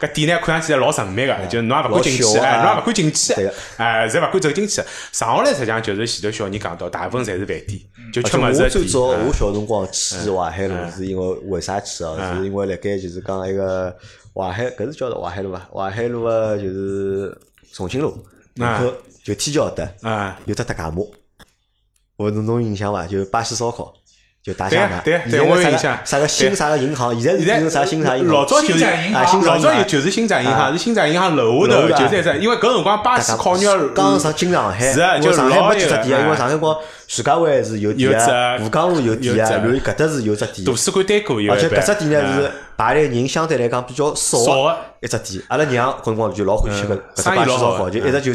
[0.00, 3.32] 搿店呢，看上去侪老神秘个，就侬也勿敢进去，哎，侬也勿敢进去
[3.76, 4.82] 哎，侪勿敢走进去。
[5.12, 7.80] 上下来实际上就是前头小人讲到，大部分侪是饭店，
[8.12, 8.84] 就吃物事的店。
[8.84, 12.16] 哎早我小辰光去淮海路是因为为啥去哦？
[12.18, 13.96] 嗯是因为辣盖就是讲一个
[14.34, 15.60] 淮海，搿是叫做淮海路伐？
[15.72, 17.38] 淮海路个就是
[17.72, 18.16] 重庆路。
[18.56, 18.92] 门口
[19.24, 21.02] 就天桥搭啊，有只特价码，
[22.16, 23.04] 我侬印象伐？
[23.04, 23.92] 就巴西烧烤，
[24.44, 25.00] 就大对厦嘛。
[25.02, 28.34] 对对我有印象啥个新啥个银行，现在是啥新啥银行？
[28.34, 29.62] 老早就是啊，新老展银行。
[29.62, 30.58] 早就是新展银啊。
[30.58, 36.76] 行，是新展银行楼下头就是一只，因为搿辰光巴西烤肉刚上进上海，是啊为上海没几只店啊，因为哎上海光
[37.08, 42.36] 徐家汇是有店有啊，只吴江路有店啊，然后搿搭是有只店图，书馆对过有而且搿只店呢啊。
[42.36, 45.42] 是排队人相对来讲比较少的一只店。
[45.48, 47.00] 阿拉娘搿辰光就老欢喜搿嗯。
[47.16, 48.34] 搿只巴老好就一直就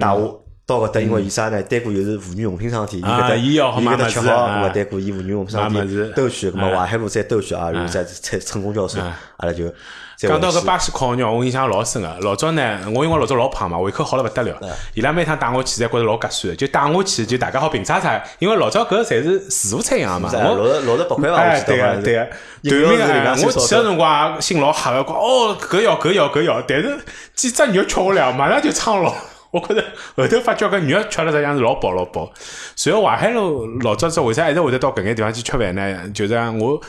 [0.00, 1.62] 带我到搿搭，因为嗯伊啥呢？
[1.62, 5.86] 单过又是妇女用品商店，伊搿啊搭伊搿搭吃好，物事啊咾么单过伊妇女用品商店
[6.16, 9.00] 兜圈，咾么啊淮海路再兜圈啊，然后再再乘公交车，
[9.36, 9.68] 阿拉就
[10.16, 12.16] 再讲到搿巴西烤肉，我印象老深个。
[12.22, 14.58] 老早呢，我因为老早老胖嘛，胃口好了勿得了。
[14.94, 18.20] 伊拉每趟带我去，侪觉着老合算，就带我去，就大家好评叉叉。
[18.40, 21.60] 因为老早搿侪是自助餐样嘛，我六十六十八块伐？
[21.60, 22.28] 对个对个，
[22.64, 26.98] 对面饮料是人家哎，最少的我去个辰光心老黑个，讲哦，搿要搿要搿要，但是
[27.36, 29.14] 几只肉吃下来，马上就撑牢。
[29.56, 29.84] 我觉着
[30.16, 32.30] 后头发觉搿肉吃了实际上是老饱老饱。
[32.74, 36.10] 随后淮海路老早子为啥一直会得到搿眼地方去吃饭呢？
[36.10, 36.80] 就是讲我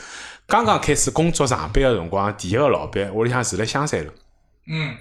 [0.46, 4.12] 刚刚开始工作上班个辰光，第一个老板屋里向住辣香山路。
[4.70, 4.96] 嗯，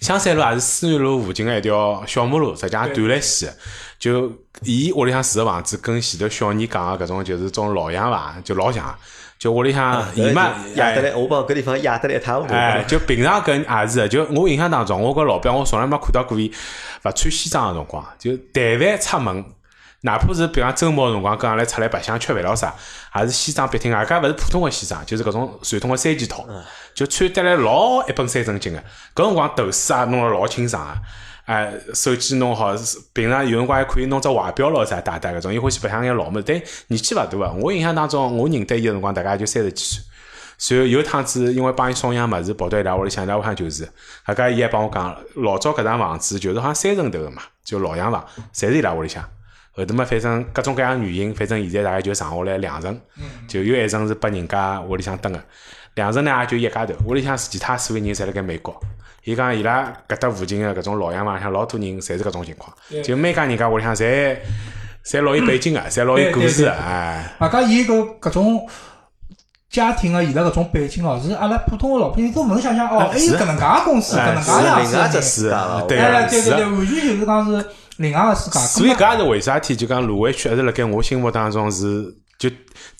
[0.00, 3.54] 香山路也是思源路附近个一条小马路，实际上断来西的。
[3.98, 8.96] 就伊屋里向住个房子，跟前头小人讲个搿种就是种老洋房，就老像。
[9.40, 12.52] 就屋里向伊嘛，哎压得来，我帮搿地方压得来一塌糊涂。
[12.52, 16.52] 哎，就平常跟也是的，就我印象当中，我搿老板我从来没看到过伊
[17.04, 19.42] 勿穿西装个辰光，就但凡出门，
[20.02, 22.74] 哪怕是比方周末个辰光跟阿拉出来白相吃饭咾啥，
[23.16, 26.44] 也是西装笔挺，外加勿是普通个西装，就是搿种传统个三件套，
[26.94, 28.78] 就穿得来老一本三正经个。
[29.14, 30.92] 搿辰光头饰也弄了老清爽个。
[31.50, 32.76] 哎，手机弄好，
[33.12, 37.52] 平常有辰光还可以弄只怀表咯啥戴戴搿种，伊欢喜白相眼老物事，但年纪勿大个。
[37.54, 40.04] 我印象当中，我认得伊个辰光大概也就三十几岁。
[40.58, 43.88] 随后有一趟子，因为帮伊送样物事，跑到伊拉屋里向，伊拉屋里向就是，
[44.24, 48.24] 大家伊还帮我讲，老早搿幢房子就是好像三层头个嘛，就老洋房，
[48.54, 49.20] 侪是伊拉屋里向。
[49.72, 52.96] 后头嘛，反正各种各样原因，反正现在大概就剩下来两层，
[53.48, 55.42] 就有一层是拨人家屋里向蹲个，
[55.94, 58.78] 两层呢也就一家头，屋里向其他所有人侪辣盖美国。
[59.24, 62.74] 伊讲伊拉搿搭附近个搿种老洋房里向老多人侪是搿种情况，
[63.04, 64.36] 就每家人家屋里向侪
[65.04, 67.36] 侪老有背景个， 侪老有故事个，哎。
[67.38, 68.66] 外加伊搿搿种
[69.68, 75.22] 家庭个伊拉搿种背景哦，是阿拉普通个老百姓都勿能想象哦，还有搿能介个公司，哎搿能介样是另外一只子的人。
[75.22, 75.82] 世界了。
[75.86, 77.66] 对哎，啊是啊对对对，完全就是讲是
[77.98, 78.58] 另外个世界。
[78.58, 82.10] 所以搿也是为啥体就讲芦苇区一直辣盖我心目当中是就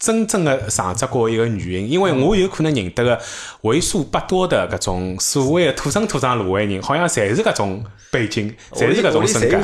[0.00, 3.20] 真正的上只过一个原因，因为我有可能认得个
[3.60, 9.60] 为数不多的搿种所谓的土生土长芦苇人，好像侪是搿种背景，侪是搿种身家。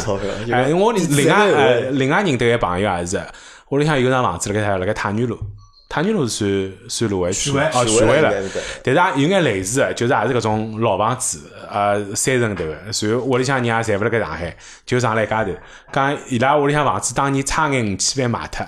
[0.52, 3.20] 哎，我另外呃另外认得个朋友也是，
[3.70, 5.38] 屋里向有幢房子辣盖辣盖太原路。
[5.88, 8.30] 太原路是算算芦苇区哦，徐汇了。
[8.82, 12.92] 但是也有眼类似的，就是也是搿种老房子，呃，三层头的。
[12.92, 15.52] 随后屋里向人也侪勿辣盖上海，就上来一家头。
[15.92, 18.66] 讲伊拉屋里向房子当年差眼五千万卖脱，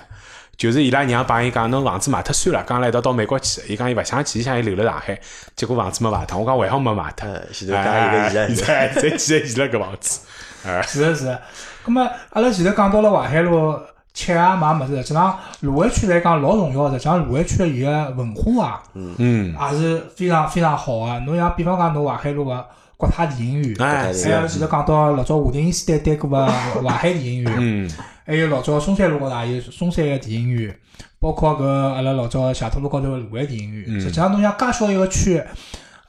[0.59, 3.61] 就是伊拉娘帮伊讲，侬房子卖脱算了，讲来一道到美国去。
[3.69, 5.17] 伊讲伊勿想去，伊想伊留辣上海，
[5.55, 6.37] 结果房子没卖脱。
[6.37, 7.29] 我讲还好没卖脱？
[7.29, 10.19] 哎前头讲有个遗憾哎，再记得遗了搿房子。
[10.85, 11.41] 是的，是的。
[11.85, 13.73] 咁么，阿拉前头讲到了淮海路
[14.13, 21.19] 吃啊买物事，实际上芦苇区来讲老重要的，实际上芦苇区的伊个文化啊，嗯，也是非常非常好个。
[21.21, 22.65] 侬像比方讲，侬淮海路个
[22.99, 27.89] 国泰电影院，哎，还有前头讲到老早华亭斯坦对过个淮海电影院，嗯，
[28.25, 30.77] 还有老早松山路高头也有松山个电影院，
[31.17, 33.85] 包括搿阿拉老早斜头路高头个卢湾电影院。
[33.87, 34.01] 嗯。
[34.01, 35.41] 实际上，侬像介小一个区，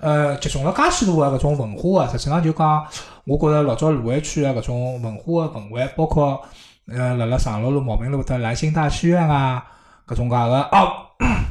[0.01, 2.85] 呃，集中了介许多个搿种文化个，实际上就讲，
[3.25, 6.43] 我觉着老早卢湾区个搿种文化个氛围，包括
[6.93, 9.63] 呃，辣辣长乐路、茂名路搭兰心大戏院啊，
[10.09, 11.07] 搿种介个哦，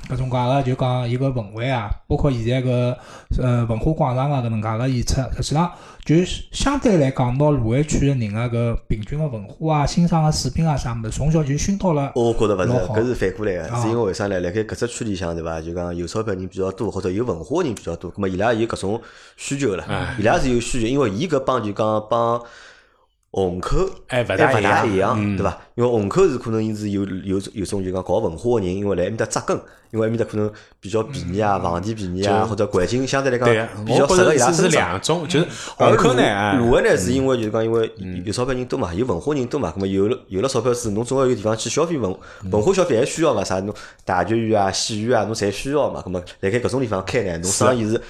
[0.09, 2.95] 搿种介个就讲伊个氛围啊，包括现在搿
[3.39, 5.72] 呃文化广场个搿能介个演出，实际上
[6.03, 6.15] 就
[6.51, 12.11] 相对来讲，拿芦苇区个人个搿平均个文化啊、欣赏个水平啊啥物事，从小就熏陶了。
[12.15, 14.39] 我觉得勿是，搿是反过来个，啊是因为为啥呢？
[14.39, 15.61] 辣盖搿只区里向对伐？
[15.61, 18.99] 就讲有钞票人比较多，或者有文化人比较多，葛末伊拉有搿种
[19.38, 19.86] 需求了，
[20.17, 22.41] 伊拉是有需求，因为伊搿帮就讲帮
[23.32, 23.78] 虹口
[24.08, 25.56] 哎，勿还大勿大一样，样，对伐？
[25.76, 29.56] 因为虹口是可能伊是有有有种就讲搞文化个人，因为来埃面搭扎根，
[29.92, 34.90] 因为埃面搭可能比较便宜啊，房钿便宜啊，或者环境相对来讲，比较适合伊拉是是生长。
[34.90, 37.92] 两种，就是虹口呢，哎芦苇呢是因为就是讲，因为
[38.26, 42.14] 有钞票人多嘛，有文化人多嘛，咁么有了有了钞票是侬总要有地方去消费文
[42.52, 43.44] 文化消费还需要嘛？
[43.44, 43.72] 啥侬
[44.04, 46.02] 大剧院啊、戏院啊，侬侪需要嘛？
[46.04, 48.02] 咁么辣盖搿种地方开呢，侬生意是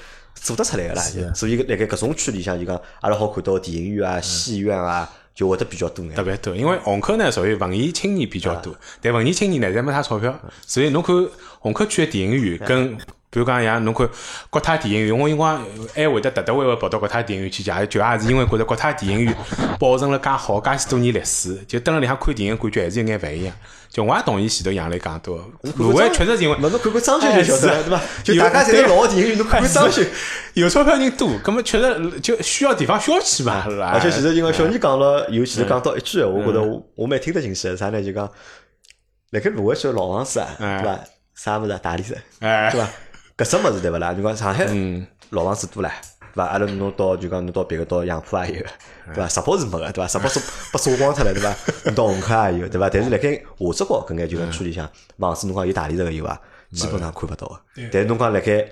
[0.42, 1.04] 做得出来个啦。
[1.34, 6.24] 所以辣盖搿种区里向就讲，阿拉好看到电影院啊、戏院啊，就会得比较多眼特。
[6.24, 11.16] 别多，因为虹口呢属于文艺青年比较啊多，但文艺青年呢侪没啥钞票，所以侬看
[11.60, 12.98] 虹口区的电影院跟
[13.32, 14.10] 比如讲像侬看
[14.50, 15.64] 国泰电影院，我因光
[15.94, 19.36] 还会得特特会会跑到国泰电影院去讲，就也是因为觉着国泰电影院
[19.80, 23.54] 保存了介好，介许多年历史，就蹲辣里向看电影感觉还是有眼勿一样。
[23.90, 25.34] 就我也同意前头杨磊讲到，
[25.78, 28.02] 卢湾确实是因为，侬看看装修就晓得了，对伐？
[28.24, 30.04] 就大家侪是老电影院，侬看看装修。
[30.54, 38.00] 有钞票人多，葛么确实就需要地方消遣嘛，而且其实因为小妮讲了，尤其是讲到一句，我觉得我我蛮听得进去的，啥呢？
[38.02, 38.30] 就讲，
[39.32, 41.00] 辣盖卢湾区的老房子啊，对伐？
[41.34, 41.80] 啥物事啊？
[41.82, 42.88] 大理石，哎，对伐？
[43.40, 44.14] 搿只物事对勿啦？
[44.14, 46.44] 就讲上海嗯老房子多唻，对伐？
[46.44, 48.66] 阿拉侬到就讲侬到别个到杨浦也有，
[49.14, 49.30] 对伐？
[49.30, 50.08] 石浦是没个，对伐？
[50.10, 50.40] 石浦是
[50.74, 51.56] 被烧光脱了，对伐？
[51.86, 52.90] 侬到虹口也有，对伐？
[52.90, 56.38] 但是辣盖下只高搿眼就讲区里向房子，侬讲有大理石个有伐？
[56.74, 57.60] 基本上看勿到个。
[57.90, 58.68] 但是侬讲辣盖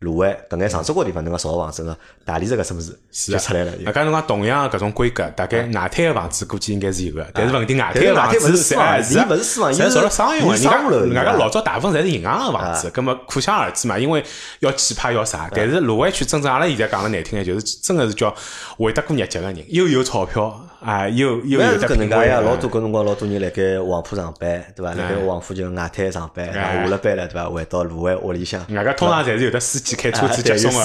[0.00, 1.94] 卢湾搿眼上只角地方，侬讲少个房子个
[2.24, 3.72] 大理石搿只物事就出来了。
[3.84, 14.24] 外加侬讲同样搿种规格，大概外滩个房子估计应该是有个，但是问题外滩个房子是私房，哎伊勿是私房，伊侪是造了商业嘛，人家人家老早大部分侪是银行个房子，葛么可想而知嘛，因为
[14.60, 18.34] 要气派要啥，但是卢湾区真正阿拉现在讲了难听点，就是真个是叫
[18.78, 24.94] 会得过日脚个人，又有钞票啊，又又勿有搿能介呀，老多搿辰光老多人辣盖黄浦上班，对伐？
[24.94, 27.50] 辣盖黄浦就外滩上班，然后下了班了，对伐？
[27.50, 30.78] 回到卢湾屋里向，外加通常侪是有的司机 开车子接送个，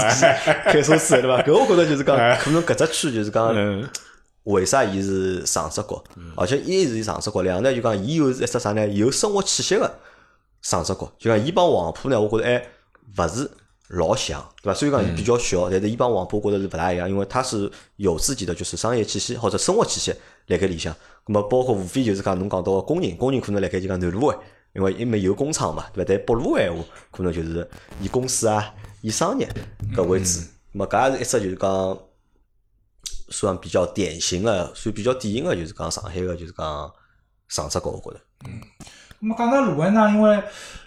[0.66, 1.42] 开车子对伐？
[1.44, 3.88] 搿我觉着就是讲，可能搿只区就是讲，嗯
[4.44, 6.04] 为啥伊是上只角？
[6.36, 8.88] 而且一是上只角，两呢就讲伊又是一只啥呢？
[8.90, 9.92] 有生活气息个
[10.62, 11.12] 上只角。
[11.18, 12.44] 就讲伊帮黄浦呢，我觉着
[13.18, 13.50] 还勿是
[13.90, 14.78] 老像，对伐？
[14.78, 20.14] 虽然讲伊比较小，但是伊帮黄浦我觉着是勿大一样，因为它是有自己的就是商业气息或者生活气息
[20.48, 20.94] 辣盖里向。
[21.26, 24.38] 咁么包括无非就是讲侬讲到个工人，工人可能辣盖就讲南路湾。
[24.76, 26.10] 因为因为有工厂嘛，对伐？
[26.10, 27.68] 但北路个闲话，可能就是
[28.02, 28.74] 伊公司啊、
[29.06, 29.48] 以商业
[29.96, 30.26] 搿为主。
[30.26, 31.98] 咁么搿也是一只就是讲
[33.30, 36.92] 算比较典型的，算比较典型的，就是讲上海个就是讲
[37.48, 38.20] 上只高，我觉着。
[39.20, 40.44] 那么讲到卢湾呢，因为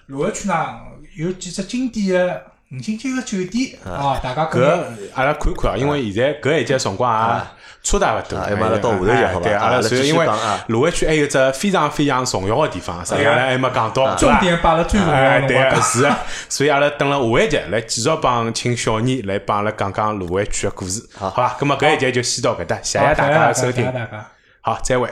[0.07, 0.55] 卢湾区呢
[1.17, 7.47] 有几只经典的五星级个酒店啊，大家搿阿拉看看啊，因为现在搿一节辰光也
[7.89, 15.83] 差大勿多，啊要么阿拉到下头去好吧对，阿拉所以因为讲啊卢湾区还有只非常非常重要个地方，实际上阿拉还没讲到，重点摆了最重要哎，对啊，的辰光讲。
[15.83, 16.19] 是啊，
[16.51, 21.57] 所以阿拉等了下一集来继续帮请小妮来帮阿拉讲讲卢湾区个故事，好吧？
[21.59, 23.91] 咁么搿一集就先到搿搭，谢谢大家的收听。
[24.61, 25.09] 好，再会。